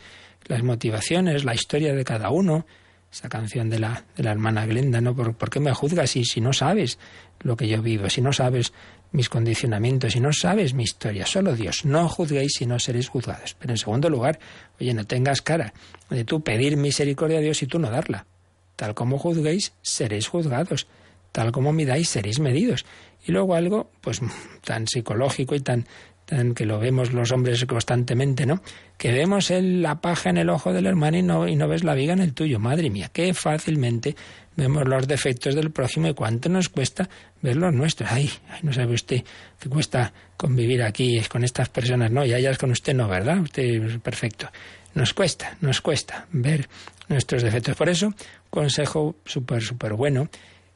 [0.47, 2.67] las motivaciones, la historia de cada uno,
[3.11, 5.15] esa canción de la, de la hermana Glenda, ¿no?
[5.15, 6.99] ¿Por, ¿Por, qué me juzgas si, si no sabes
[7.41, 8.73] lo que yo vivo, si no sabes
[9.15, 11.85] mis condicionamientos y no sabes mi historia, solo Dios.
[11.85, 13.55] No juzguéis si no seréis juzgados.
[13.61, 14.41] Pero en segundo lugar,
[14.81, 15.73] oye, no tengas cara
[16.11, 18.27] de tú pedir misericordia a Dios y tú no darla.
[18.75, 20.89] Tal como juzguéis, seréis juzgados.
[21.35, 22.87] Tal como midáis, seréis medidos.
[23.27, 24.21] Y luego algo, pues
[24.65, 25.85] tan psicológico y tan,
[26.27, 28.63] tan que lo vemos los hombres constantemente, ¿no?
[28.97, 31.83] Que vemos el, la paja en el ojo del hermano y no, y no ves
[31.83, 32.61] la viga en el tuyo.
[32.61, 34.15] Madre mía, qué fácilmente
[34.55, 37.09] vemos los defectos del prójimo y cuánto nos cuesta
[37.43, 38.13] ver los nuestros.
[38.13, 39.25] Ay, ay no sabe usted
[39.59, 43.41] que cuesta convivir aquí con estas personas, no, y ellas con usted no, ¿verdad?
[43.41, 44.49] Usted es perfecto.
[44.95, 46.69] Nos cuesta, nos cuesta ver
[47.09, 47.75] nuestros defectos.
[47.75, 48.15] Por eso,
[48.51, 50.29] consejo súper, súper bueno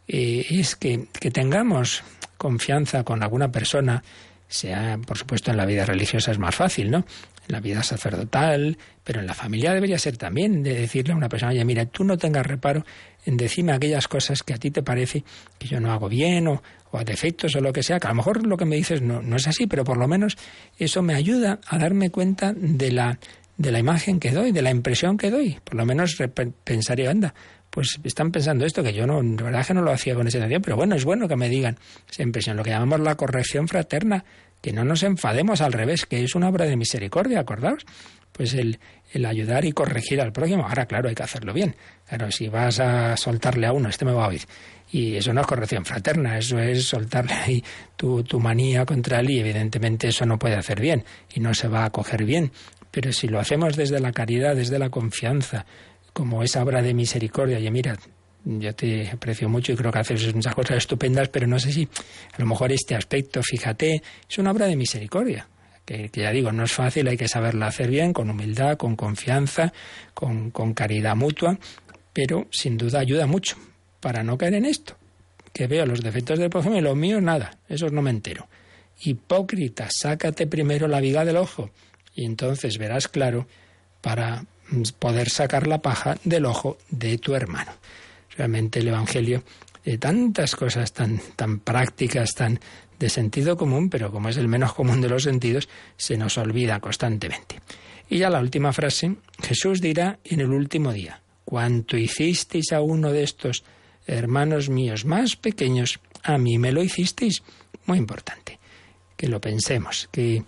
[0.09, 2.02] eh, es que, que tengamos
[2.38, 4.02] confianza con alguna persona,
[4.48, 6.98] sea, por supuesto, en la vida religiosa es más fácil, ¿no?
[6.98, 11.28] En la vida sacerdotal, pero en la familia debería ser también de decirle a una
[11.28, 12.84] persona, oye, mira, tú no tengas reparo
[13.26, 15.24] en decirme aquellas cosas que a ti te parece
[15.59, 18.16] que yo no hago bien o, a defectos o lo que sea, que a lo
[18.16, 20.38] mejor lo que me dices no, no es así, pero por lo menos
[20.78, 23.18] eso me ayuda a darme cuenta de la,
[23.59, 25.59] de la imagen que doy, de la impresión que doy.
[25.64, 26.16] Por lo menos
[26.64, 27.34] pensaría, anda,
[27.71, 30.62] pues están pensando esto, que yo no, verdad que no lo hacía con esa intención,
[30.62, 31.79] pero bueno, es bueno que me digan
[32.11, 34.25] esa impresión, lo que llamamos la corrección fraterna,
[34.61, 37.85] que no nos enfademos al revés, que es una obra de misericordia, acordaos
[38.33, 38.79] pues el,
[39.12, 40.64] el ayudar y corregir al prójimo.
[40.64, 41.75] Ahora, claro, hay que hacerlo bien.
[42.09, 44.43] Claro, si vas a soltarle a uno, este me va a oír.
[44.93, 47.64] Y eso no es corrección fraterna, eso es soltarle ahí
[47.97, 51.05] tu, tu manía contra él y evidentemente eso no puede hacer bien
[51.35, 52.53] y no se va a coger bien.
[52.91, 55.66] Pero si lo hacemos desde la caridad, desde la confianza,
[56.19, 57.97] como esa obra de misericordia, y mira,
[58.45, 61.89] yo te aprecio mucho y creo que haces muchas cosas estupendas, pero no sé si
[62.33, 65.47] a lo mejor este aspecto, fíjate, es una obra de misericordia
[65.85, 69.73] que, ya digo, no es fácil, hay que saberla hacer bien, con humildad, con confianza,
[70.12, 71.57] con, con caridad mutua,
[72.12, 73.57] pero sin duda ayuda mucho
[74.01, 74.97] para no caer en esto,
[75.53, 78.49] que veo los defectos del prójimo y los míos nada, esos no me entero.
[79.03, 81.71] Hipócrita, sácate primero la viga del ojo
[82.12, 83.47] y entonces verás claro
[84.01, 84.47] para
[84.99, 87.73] poder sacar la paja del ojo de tu hermano.
[88.37, 89.43] Realmente el Evangelio
[89.85, 92.61] de tantas cosas tan, tan prácticas, tan
[92.99, 96.81] de sentido común, pero como es el menos común de los sentidos, se nos olvida
[96.81, 97.61] constantemente.
[98.11, 103.12] Y ya la última frase, Jesús dirá en el último día, cuanto hicisteis a uno
[103.12, 103.64] de estos
[104.07, 107.43] hermanos míos más pequeños, a mí me lo hicisteis.
[107.87, 108.59] Muy importante,
[109.16, 110.43] que lo pensemos, que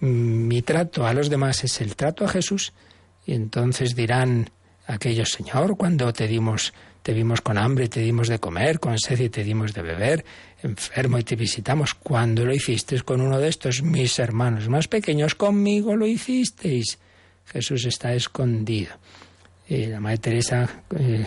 [0.00, 2.72] mi trato a los demás es el trato a Jesús,
[3.26, 4.50] y entonces dirán
[4.86, 6.72] aquellos, Señor, cuando te dimos
[7.04, 9.82] te vimos con hambre y te dimos de comer, con sed y te dimos de
[9.82, 10.24] beber,
[10.62, 11.92] enfermo y te visitamos.
[11.92, 16.98] Cuando lo hicisteis con uno de estos mis hermanos más pequeños, conmigo lo hicisteis.
[17.44, 18.92] Jesús está escondido.
[19.68, 20.66] Y la Madre Teresa
[20.98, 21.26] eh,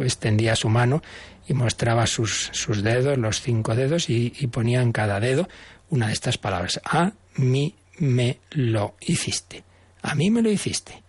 [0.00, 1.02] extendía su mano
[1.46, 5.50] y mostraba sus, sus dedos, los cinco dedos, y, y ponía en cada dedo
[5.90, 6.80] una de estas palabras.
[6.82, 9.64] A mí me lo hiciste.
[10.00, 11.02] A mí me lo hiciste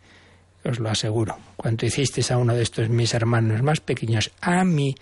[0.64, 1.38] os lo aseguro.
[1.56, 4.96] Cuanto hicisteis a uno de estos mis hermanos más pequeños, a mí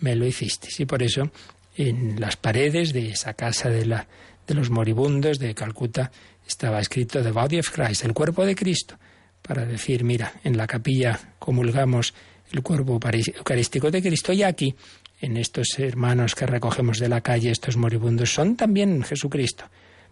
[0.00, 0.80] me lo hicisteis.
[0.80, 1.30] Y por eso
[1.76, 4.06] en las paredes de esa casa de, la,
[4.46, 6.10] de los moribundos de Calcuta
[6.46, 8.98] estaba escrito The Body of Christ, el cuerpo de Cristo,
[9.42, 12.14] para decir, mira, en la capilla comulgamos
[12.52, 14.74] el cuerpo eucarístico de Cristo y aquí,
[15.20, 19.64] en estos hermanos que recogemos de la calle, estos moribundos, son también Jesucristo,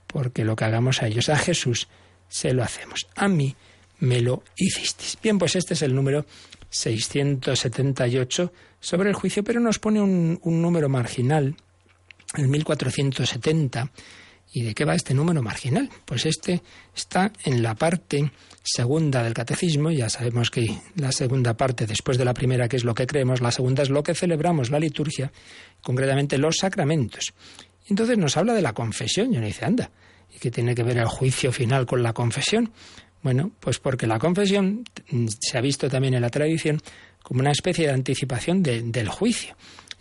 [0.06, 1.88] porque lo que hagamos a ellos, a Jesús,
[2.28, 3.06] se lo hacemos.
[3.14, 3.54] A mí
[4.00, 5.18] me lo hicisteis.
[5.22, 6.26] Bien, pues este es el número
[6.70, 11.56] 678 sobre el juicio, pero nos pone un, número marginal,
[12.36, 13.90] el 1470.
[14.52, 15.90] ¿Y de qué va este número marginal?
[16.04, 16.62] Pues este
[16.94, 18.30] está en la parte
[18.62, 19.90] segunda del catecismo.
[19.90, 23.40] Ya sabemos que la segunda parte, después de la primera, que es lo que creemos,
[23.40, 25.32] la segunda es lo que celebramos, la liturgia,
[25.82, 27.34] concretamente los sacramentos.
[27.88, 29.32] Entonces nos habla de la confesión.
[29.32, 29.90] Y uno dice, anda,
[30.32, 32.72] ¿y qué tiene que ver el juicio final con la confesión?
[33.24, 34.84] Bueno, pues porque la confesión
[35.40, 36.78] se ha visto también en la tradición
[37.22, 39.56] como una especie de anticipación del juicio.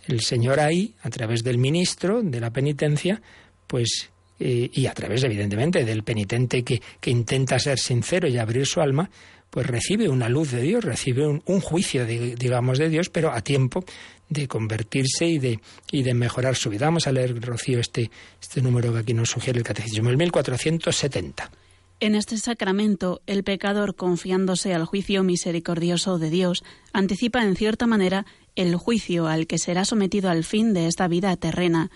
[0.06, 3.22] El Señor ahí, a través del ministro de la penitencia,
[3.66, 8.82] pues eh, y a través, evidentemente, del penitente que, intenta ser sincero y abrir su
[8.82, 9.10] alma,
[9.48, 13.86] pues recibe una luz de Dios, recibe un, juicio, digamos, de Dios, pero a tiempo
[14.28, 15.60] de convertirse y de,
[15.90, 16.84] y de mejorar su vida.
[16.84, 21.50] Vamos a leer, Rocío, este, este número que aquí nos sugiere el Catecismo, el 1470.
[22.04, 28.26] En este sacramento, el pecador, confiándose al juicio misericordioso de Dios, anticipa en cierta manera
[28.56, 31.90] el juicio al que será sometido al fin de esta vida terrena,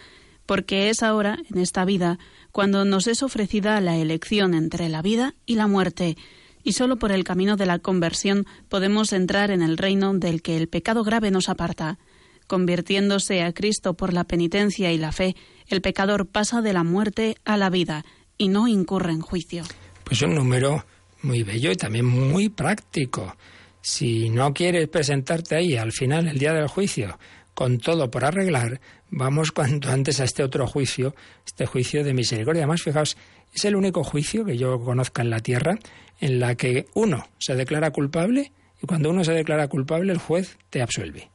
[0.46, 2.18] porque es ahora, en esta vida,
[2.52, 6.16] cuando nos es ofrecida la elección entre la vida y la muerte,
[6.64, 10.56] y sólo por el camino de la conversión podemos entrar en el reino del que
[10.56, 11.98] el pecado grave nos aparta.
[12.46, 15.36] Convirtiéndose a Cristo por la penitencia y la fe,
[15.66, 18.06] el pecador pasa de la muerte a la vida
[18.38, 19.64] y no incurre en juicio.
[20.08, 20.86] Pues un número
[21.20, 23.36] muy bello y también muy práctico.
[23.82, 27.18] Si no quieres presentarte ahí al final, el día del juicio,
[27.52, 28.80] con todo por arreglar,
[29.10, 32.62] vamos cuanto antes a este otro juicio, este juicio de misericordia.
[32.62, 33.18] Además, fijaos,
[33.52, 35.78] es el único juicio que yo conozca en la tierra
[36.20, 38.52] en la que uno se declara culpable
[38.82, 41.28] y cuando uno se declara culpable el juez te absuelve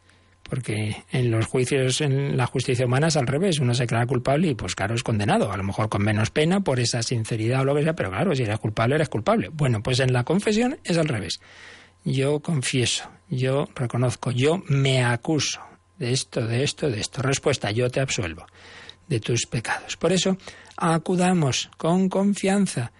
[0.53, 4.49] porque en los juicios en la justicia humana es al revés, uno se declara culpable
[4.49, 7.65] y pues claro es condenado, a lo mejor con menos pena por esa sinceridad o
[7.65, 9.49] lo que sea, pero claro, si eres culpable eres culpable.
[9.49, 11.39] Bueno, pues en la confesión es al revés.
[12.05, 15.59] Yo confieso, yo reconozco, yo me acuso
[15.97, 17.23] de esto, de esto, de esto.
[17.23, 18.45] Respuesta, yo te absuelvo
[19.07, 19.97] de tus pecados.
[19.97, 20.37] Por eso
[20.77, 22.91] acudamos con confianza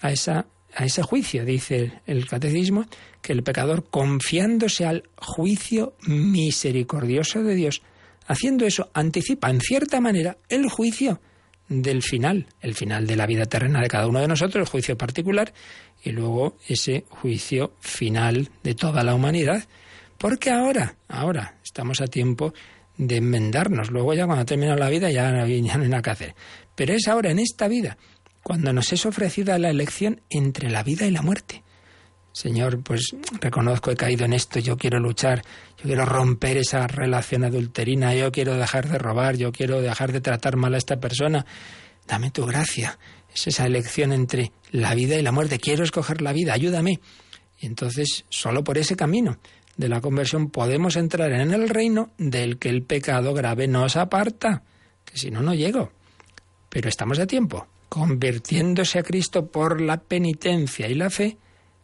[0.00, 2.86] a esa a ese juicio, dice el catecismo,
[3.22, 7.82] que el pecador, confiándose al juicio misericordioso de Dios,
[8.26, 11.20] haciendo eso, anticipa en cierta manera el juicio
[11.68, 14.98] del final, el final de la vida terrena de cada uno de nosotros, el juicio
[14.98, 15.54] particular,
[16.02, 19.64] y luego ese juicio final de toda la humanidad.
[20.18, 22.52] Porque ahora, ahora estamos a tiempo
[22.96, 23.90] de enmendarnos.
[23.90, 26.34] Luego ya cuando termina la vida ya, no hay nada que hacer.
[26.74, 27.96] Pero es ahora, en esta vida,
[28.42, 31.61] cuando nos es ofrecida la elección entre la vida y la muerte.
[32.32, 35.42] Señor, pues reconozco he caído en esto, yo quiero luchar,
[35.78, 40.20] yo quiero romper esa relación adulterina, yo quiero dejar de robar, yo quiero dejar de
[40.20, 41.44] tratar mal a esta persona.
[42.06, 42.98] Dame tu gracia.
[43.34, 45.58] Es esa elección entre la vida y la muerte.
[45.58, 47.00] Quiero escoger la vida, ayúdame.
[47.60, 49.38] Y entonces, solo por ese camino
[49.76, 54.62] de la conversión podemos entrar en el reino del que el pecado grave nos aparta,
[55.04, 55.92] que si no, no llego.
[56.68, 61.36] Pero estamos a tiempo convirtiéndose a Cristo por la penitencia y la fe,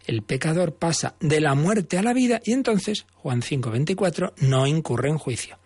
[0.08, 5.10] el pecador pasa de la muerte a la vida y entonces, Juan 5:24, no incurre
[5.10, 5.58] en juicio.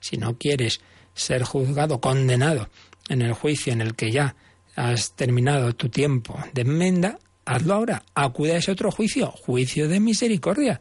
[0.00, 0.80] Si no quieres
[1.14, 2.68] ser juzgado, condenado
[3.08, 4.34] en el juicio en el que ya
[4.74, 8.02] has terminado tu tiempo de enmienda, hazlo ahora.
[8.16, 10.80] Acude a ese otro juicio, juicio de misericordia.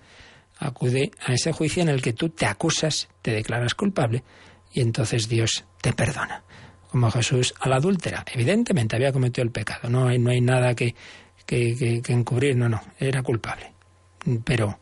[0.58, 4.24] Acude a ese juicio en el que tú te acusas, te declaras culpable
[4.72, 6.44] y entonces Dios te perdona.
[6.90, 8.26] Como Jesús a la adúltera.
[8.34, 9.90] Evidentemente había cometido el pecado.
[9.90, 10.96] No hay, no hay nada que,
[11.46, 12.56] que, que encubrir.
[12.56, 12.82] No, no.
[13.00, 13.72] Era culpable.
[14.44, 14.80] Pero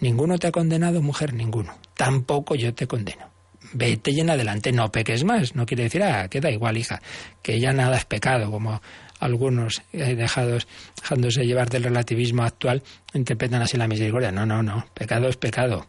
[0.00, 1.74] ninguno te ha condenado, mujer, ninguno.
[1.94, 3.30] Tampoco yo te condeno
[3.72, 5.54] vete y en adelante no peques más.
[5.54, 7.00] No quiere decir, ah, queda igual, hija,
[7.42, 8.80] que ya nada es pecado, como
[9.18, 10.66] algunos eh, dejados,
[11.00, 12.82] dejándose llevar del relativismo actual
[13.12, 14.32] interpretan así la misericordia.
[14.32, 15.86] No, no, no, pecado es pecado.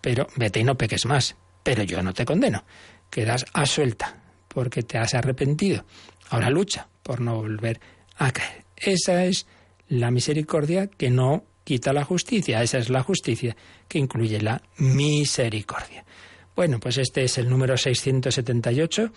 [0.00, 1.36] Pero vete y no peques más.
[1.62, 2.64] Pero yo no te condeno.
[3.10, 4.16] Quedas a suelta
[4.48, 5.84] porque te has arrepentido.
[6.30, 7.80] Ahora lucha por no volver
[8.16, 8.65] a caer.
[8.76, 9.46] Esa es
[9.88, 12.62] la misericordia que no quita la justicia.
[12.62, 13.56] Esa es la justicia
[13.88, 16.04] que incluye la misericordia.
[16.54, 19.12] Bueno, pues este es el número 678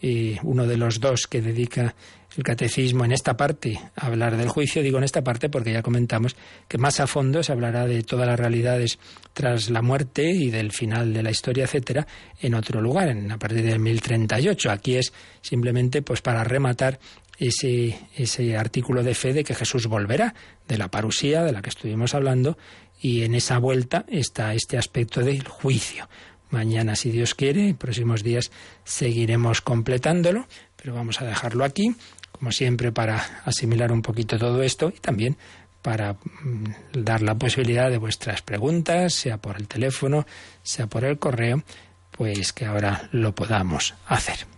[0.00, 1.94] y uno de los dos que dedica
[2.36, 4.82] el catecismo en esta parte a hablar del juicio.
[4.82, 6.36] Digo en esta parte porque ya comentamos
[6.68, 8.98] que más a fondo se hablará de todas las realidades
[9.32, 12.06] tras la muerte y del final de la historia, etcétera,
[12.40, 14.70] en otro lugar, en, a partir del 1038.
[14.70, 17.00] Aquí es simplemente pues para rematar
[17.38, 20.34] ese, ese artículo de fe de que Jesús volverá,
[20.66, 22.58] de la parusía de la que estuvimos hablando,
[23.00, 26.08] y en esa vuelta está este aspecto del juicio.
[26.50, 28.50] Mañana, si Dios quiere, en próximos días
[28.84, 31.94] seguiremos completándolo, pero vamos a dejarlo aquí,
[32.32, 35.36] como siempre, para asimilar un poquito todo esto y también
[35.82, 40.26] para mm, dar la posibilidad de vuestras preguntas, sea por el teléfono,
[40.62, 41.62] sea por el correo,
[42.10, 44.57] pues que ahora lo podamos hacer.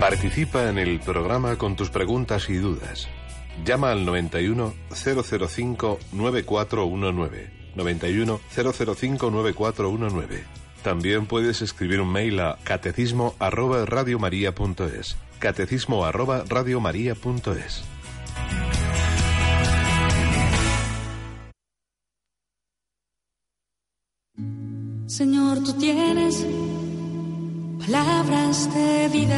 [0.00, 3.08] Participa en el programa con tus preguntas y dudas.
[3.64, 7.50] Llama al 91 005 9419.
[7.74, 10.44] 91 005 9419.
[10.82, 15.16] También puedes escribir un mail a catecismo arroba radiomaria.es.
[15.38, 17.84] Catecismo arroba radiomaria.es.
[25.06, 26.46] Señor, tú tienes
[27.80, 29.36] palabras de vida.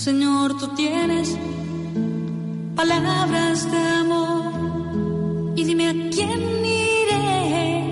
[0.00, 1.36] Señor, tú tienes
[2.74, 5.52] palabras de amor.
[5.54, 7.82] Y dime a quién iré,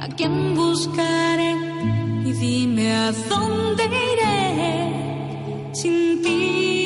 [0.00, 1.54] a quién buscaré.
[2.24, 6.77] Y dime a dónde iré sin ti.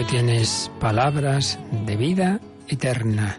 [0.00, 3.38] Tú tienes palabras de vida eterna,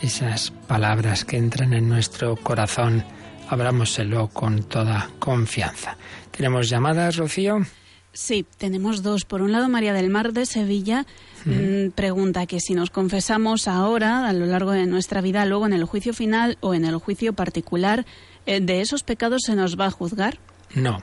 [0.00, 3.04] esas palabras que entran en nuestro corazón
[3.48, 5.96] hablámoselo con toda confianza.
[6.30, 7.66] ¿Tenemos llamadas, Rocío?
[8.12, 9.24] Sí, tenemos dos.
[9.24, 11.06] Por un lado, María del Mar de Sevilla
[11.44, 15.72] mm, pregunta que si nos confesamos ahora, a lo largo de nuestra vida, luego en
[15.72, 18.06] el juicio final o en el juicio particular,
[18.46, 20.38] eh, ¿de esos pecados se nos va a juzgar?
[20.72, 21.02] No.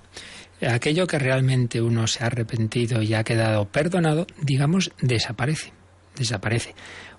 [0.62, 5.72] Aquello que realmente uno se ha arrepentido y ha quedado perdonado, digamos, desaparece.
[6.16, 6.74] Desaparece.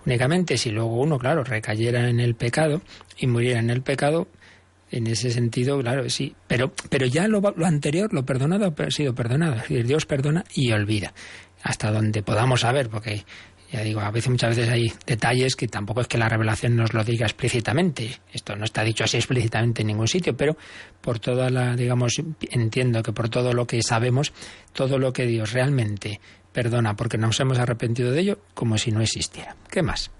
[0.05, 2.82] Únicamente si luego uno, claro, recayera en el pecado
[3.16, 4.26] y muriera en el pecado,
[4.91, 6.34] en ese sentido, claro, sí.
[6.47, 9.55] Pero, pero ya lo, lo anterior, lo perdonado, ha sido perdonado.
[9.55, 11.12] Es decir, Dios perdona y olvida.
[11.62, 13.24] Hasta donde podamos saber, porque
[13.71, 16.95] ya digo, a veces muchas veces hay detalles que tampoco es que la revelación nos
[16.95, 18.19] lo diga explícitamente.
[18.33, 20.57] Esto no está dicho así explícitamente en ningún sitio, pero
[21.03, 22.14] por toda la, digamos,
[22.51, 24.33] entiendo que por todo lo que sabemos,
[24.73, 26.21] todo lo que Dios realmente
[26.53, 29.55] perdona porque nos hemos arrepentido de ello, como si no existiera.
[29.71, 30.11] ¿Qué más?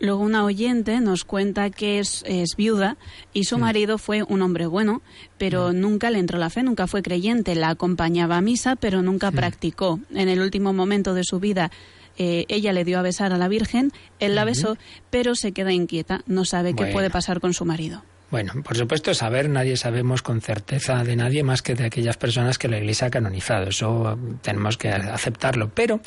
[0.00, 2.24] Luego una oyente nos cuenta que es,
[2.56, 2.96] viuda
[3.32, 3.60] y su mm.
[3.60, 5.02] marido fue un hombre bueno,
[5.38, 5.80] pero mm.
[5.80, 9.34] nunca le entró la fe, nunca fue creyente, la acompañaba a misa, pero nunca mm.
[9.34, 10.00] practicó.
[10.12, 11.70] En el último momento de su vida
[12.18, 14.76] eh, ella le dio a besar a la Virgen, él la besó,
[15.10, 18.02] pero se queda inquieta, no sabe qué puede pasar con su marido.
[18.30, 22.58] Bueno, por supuesto, saber nadie sabemos con certeza de nadie más que de aquellas personas
[22.58, 23.68] que la Iglesia ha canonizado.
[23.68, 25.70] Eso tenemos que aceptarlo.
[25.72, 26.00] Pero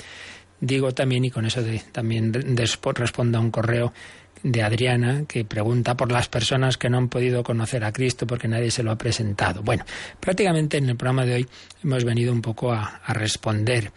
[0.59, 3.93] Digo también, y con eso también respondo a un correo
[4.43, 8.47] de Adriana que pregunta por las personas que no han podido conocer a Cristo porque
[8.47, 9.61] nadie se lo ha presentado.
[9.61, 9.85] Bueno,
[10.19, 11.47] prácticamente en el programa de hoy
[11.83, 13.91] hemos venido un poco a, a responder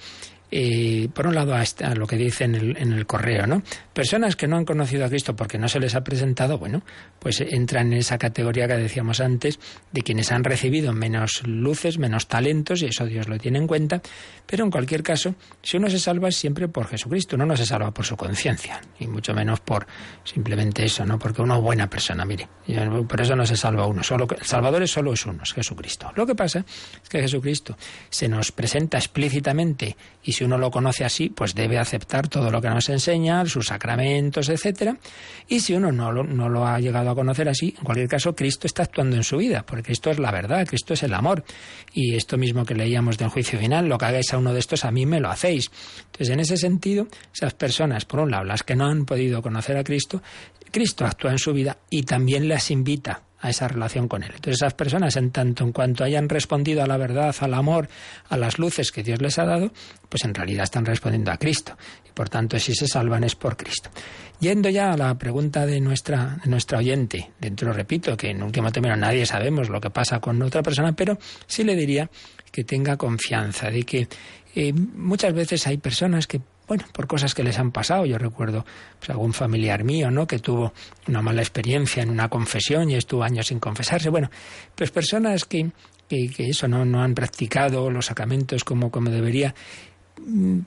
[1.15, 3.63] por un lado, a, lo que dice en el, en el, correo, ¿no?
[3.93, 6.83] Personas que no han conocido a Cristo porque no se les ha presentado, bueno,
[7.19, 9.61] pues entran en esa categoría que decíamos antes,
[9.93, 14.03] de quienes han recibido menos luces, menos talentos, y eso Dios lo tiene en cuenta,
[14.47, 17.67] pero en cualquier caso, si uno se salva es siempre por Jesucristo, uno no se
[17.67, 19.87] salva por su conciencia, y mucho menos por
[20.25, 21.19] simplemente eso, ¿no?
[21.19, 22.49] Porque uno es buena persona, mire,
[23.09, 26.13] por eso no se salva uno, el Salvador es solo es uno, es Jesucristo.
[26.17, 26.65] Lo que pasa
[27.03, 27.77] es que Jesucristo
[28.09, 32.63] se nos presenta explícitamente y si uno lo conoce así, pues debe aceptar todo lo
[32.63, 34.97] que nos enseña, sus sacramentos, etcétera.
[35.47, 38.35] Y si uno no lo, no lo ha llegado a conocer así, en cualquier caso,
[38.35, 41.45] Cristo está actuando en su vida, porque esto es la verdad, Cristo es el amor.
[41.93, 44.87] Y esto mismo que leíamos del juicio final, lo que hagáis a uno de estos,
[44.87, 45.71] a mí me lo hacéis.
[46.07, 49.77] Entonces, en ese sentido, esas personas, por un lado, las que no han podido conocer
[49.77, 50.23] a Cristo,
[50.71, 54.33] Cristo actúa en su vida y también las invita a esa relación con Él.
[54.35, 57.89] Entonces esas personas, en tanto en cuanto hayan respondido a la verdad, al amor,
[58.29, 59.73] a las luces que Dios les ha dado,
[60.09, 61.77] pues en realidad están respondiendo a Cristo.
[62.07, 63.91] Y por tanto, si se salvan es por Cristo.
[64.41, 68.97] Yendo ya a la pregunta de nuestra, nuestra oyente, dentro repito que en último término
[68.97, 72.11] nadie sabemos lo que pasa con otra persona, pero sí le diría
[72.51, 74.09] que tenga confianza de que
[74.55, 76.41] eh, muchas veces hay personas que
[76.71, 78.07] bueno, por cosas que les han pasado.
[78.07, 78.65] Yo recuerdo
[79.01, 80.29] pues, algún familiar mío, ¿no?
[80.29, 80.73] Que tuvo
[81.09, 84.09] una mala experiencia en una confesión y estuvo años sin confesarse.
[84.09, 84.31] Bueno,
[84.77, 85.73] pues personas que,
[86.09, 89.53] que, eso no, no han practicado los sacramentos como, como debería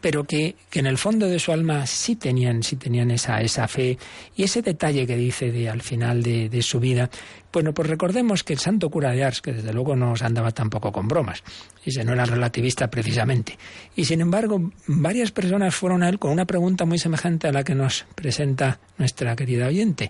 [0.01, 3.67] pero que, que, en el fondo de su alma sí tenían, sí tenían esa, esa
[3.67, 3.97] fe
[4.35, 7.09] y ese detalle que dice de, al final de, su vida.
[7.51, 10.91] Bueno, pues recordemos que el santo cura de Ars, que desde luego no andaba tampoco
[10.91, 11.43] con bromas,
[11.85, 13.57] y se no era relativista precisamente,
[13.95, 17.63] y sin embargo varias personas fueron a él con una pregunta muy semejante a la
[17.63, 20.09] que nos presenta nuestra querida oyente.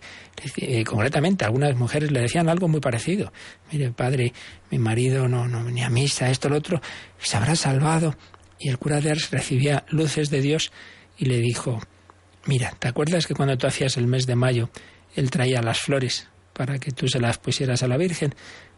[0.56, 3.34] Eh, concretamente, algunas mujeres le decían algo muy parecido.
[3.72, 4.32] Mire, padre,
[4.72, 6.82] mi marido no, no venía a misa, esto, lo otro,
[7.20, 8.16] se habrá salvado
[8.64, 10.72] y el cura de Ars recibía luces de Dios
[11.18, 11.82] y le dijo,
[12.46, 14.70] mira, ¿te acuerdas que cuando tú hacías el mes de mayo,
[15.16, 18.34] él traía las flores para que tú se las pusieras a la Virgen?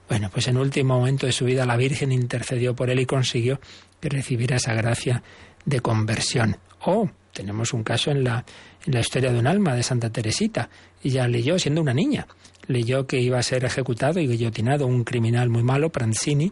[0.10, 3.60] Bueno, pues en último momento de su vida la Virgen intercedió por él y consiguió
[4.00, 5.22] que recibiera esa gracia
[5.66, 6.58] de conversión.
[6.82, 8.44] Oh, tenemos un caso en la,
[8.88, 10.70] en la historia de un alma de Santa Teresita.
[11.04, 12.26] Ella leyó, siendo una niña,
[12.68, 16.52] leyó que iba a ser ejecutado y guillotinado un criminal muy malo, Pranzini,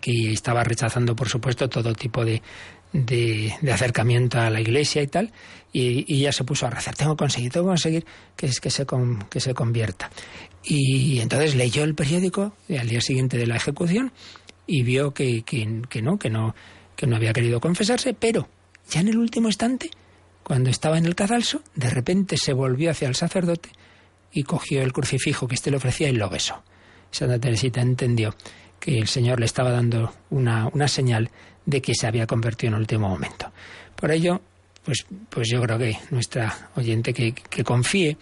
[0.00, 2.42] que estaba rechazando, por supuesto, todo tipo de,
[2.92, 5.32] de, acercamiento a la iglesia y tal,
[5.72, 8.06] y, ella se puso a rezar, tengo que conseguir, tengo que conseguir
[8.36, 8.86] que, que, se,
[9.30, 10.10] que se convierta.
[10.64, 14.12] Y entonces leyó el periódico al día siguiente de la ejecución
[14.66, 16.54] y vio que, que, que, no, que no,
[16.96, 18.48] que no había querido confesarse, pero
[18.88, 19.90] ya en el último instante,
[20.42, 23.70] cuando estaba en el cadalso, de repente se volvió hacia el sacerdote
[24.32, 26.62] y cogió el crucifijo que éste le ofrecía y lo besó.
[27.10, 28.34] Santa Teresita entendió
[28.82, 31.30] que el Señor le estaba dando una, una señal
[31.64, 33.52] de que se había convertido en último momento.
[33.94, 34.40] Por ello,
[34.84, 38.16] pues, pues yo creo que nuestra oyente que, que confíe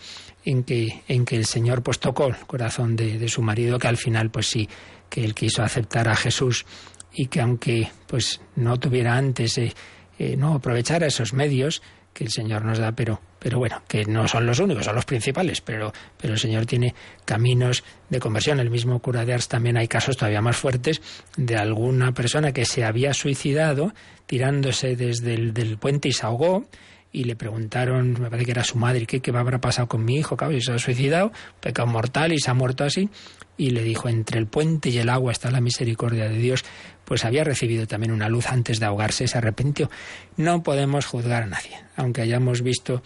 [0.45, 3.97] en que, en que el Señor pues tocó el corazón de, su marido, que al
[3.97, 4.69] final pues sí,
[5.09, 6.67] que él quiso aceptar a Jesús
[7.11, 9.73] y que aunque pues no tuviera antes, eh,
[10.19, 11.81] eh, no aprovechara esos medios,
[12.13, 15.05] que el Señor nos da, pero, pero bueno, que no son los únicos, son los
[15.05, 16.95] principales, pero, pero el Señor tiene
[17.25, 18.61] caminos de conversión.
[18.61, 21.01] El mismo cura de Ars también hay casos todavía más fuertes
[21.37, 23.93] de alguna persona que se había suicidado
[24.27, 26.67] tirándose desde el del puente y se ahogó
[27.13, 30.17] y le preguntaron, me parece que era su madre, ¿qué, qué habrá pasado con mi
[30.17, 30.37] hijo?
[30.37, 33.09] Claro, y se ha suicidado, pecado mortal y se ha muerto así.
[33.57, 36.65] Y le dijo, entre el puente y el agua está la misericordia de Dios.
[37.05, 39.91] Pues había recibido también una luz antes de ahogarse, se arrepintió.
[40.37, 43.03] No podemos juzgar a nadie, aunque hayamos visto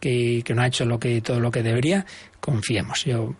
[0.00, 2.06] que, no ha hecho lo que, todo lo que debería,
[2.46, 3.04] confiemos.
[3.04, 3.34] Yo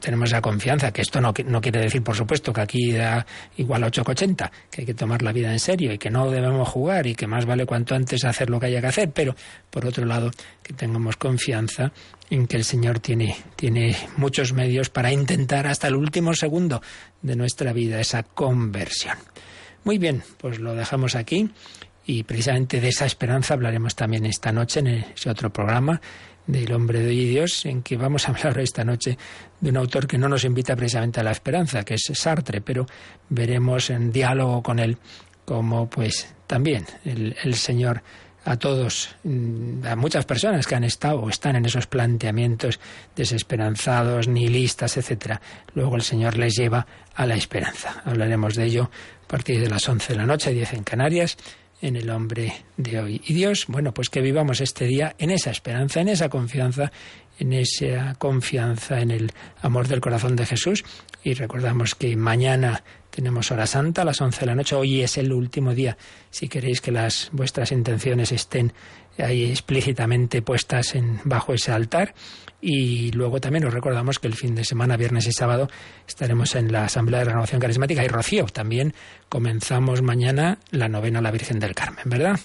[0.00, 3.24] tenemos esa confianza, que esto no, no quiere decir, por supuesto, que aquí da
[3.56, 6.68] igual a 8,80, que hay que tomar la vida en serio y que no debemos
[6.68, 9.36] jugar y que más vale cuanto antes hacer lo que haya que hacer, pero
[9.70, 11.92] por otro lado, que tengamos confianza
[12.30, 16.82] en que el Señor tiene, tiene muchos medios para intentar hasta el último segundo
[17.22, 19.16] de nuestra vida esa conversión.
[19.84, 21.48] Muy bien, pues lo dejamos aquí.
[22.04, 26.00] Y precisamente de esa esperanza hablaremos también esta noche en ese otro programa
[26.48, 29.16] del hombre de Dios, en que vamos a hablar esta noche
[29.60, 32.86] de un autor que no nos invita precisamente a la esperanza, que es Sartre, pero
[33.28, 34.96] veremos en diálogo con él
[35.44, 38.02] cómo pues también el, el Señor
[38.44, 42.80] a todos, mm, a muchas personas que han estado o están en esos planteamientos
[43.14, 45.40] desesperanzados, nihilistas, etcétera.
[45.74, 48.02] Luego el Señor les lleva a la esperanza.
[48.06, 48.90] Hablaremos de ello
[49.24, 51.36] a partir de las 11 de la noche, 10 en Canarias,
[51.80, 53.20] en el hombre de hoy.
[53.26, 56.90] Y Dios, bueno, pues que vivamos este día en esa esperanza, en esa confianza,
[57.38, 60.84] en esa confianza en el amor del corazón de Jesús.
[61.22, 64.76] Y recordamos que mañana tenemos hora santa a las 11 de la noche.
[64.76, 65.96] Hoy es el último día.
[66.30, 68.72] Si queréis que las vuestras intenciones estén
[69.22, 72.14] ahí explícitamente puestas en, bajo ese altar.
[72.60, 75.68] Y luego también os recordamos que el fin de semana, viernes y sábado,
[76.06, 78.46] estaremos en la Asamblea de Renovación Carismática y Rocío.
[78.46, 78.94] También
[79.28, 82.40] comenzamos mañana la novena a la Virgen del Carmen, ¿verdad?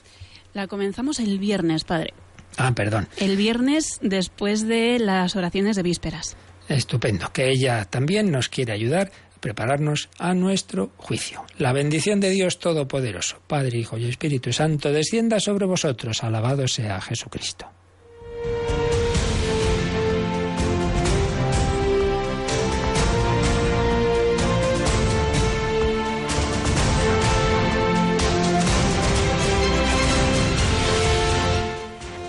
[0.53, 2.13] La comenzamos el viernes, padre.
[2.57, 3.07] Ah, perdón.
[3.17, 6.37] El viernes después de las oraciones de vísperas.
[6.69, 9.11] Estupendo, que ella también nos quiere ayudar
[9.43, 11.43] prepararnos a nuestro juicio.
[11.57, 16.23] La bendición de Dios Todopoderoso, Padre, Hijo y Espíritu Santo, descienda sobre vosotros.
[16.23, 17.67] Alabado sea Jesucristo.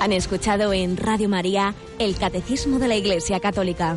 [0.01, 3.97] Han escuchado en Radio María el Catecismo de la Iglesia Católica.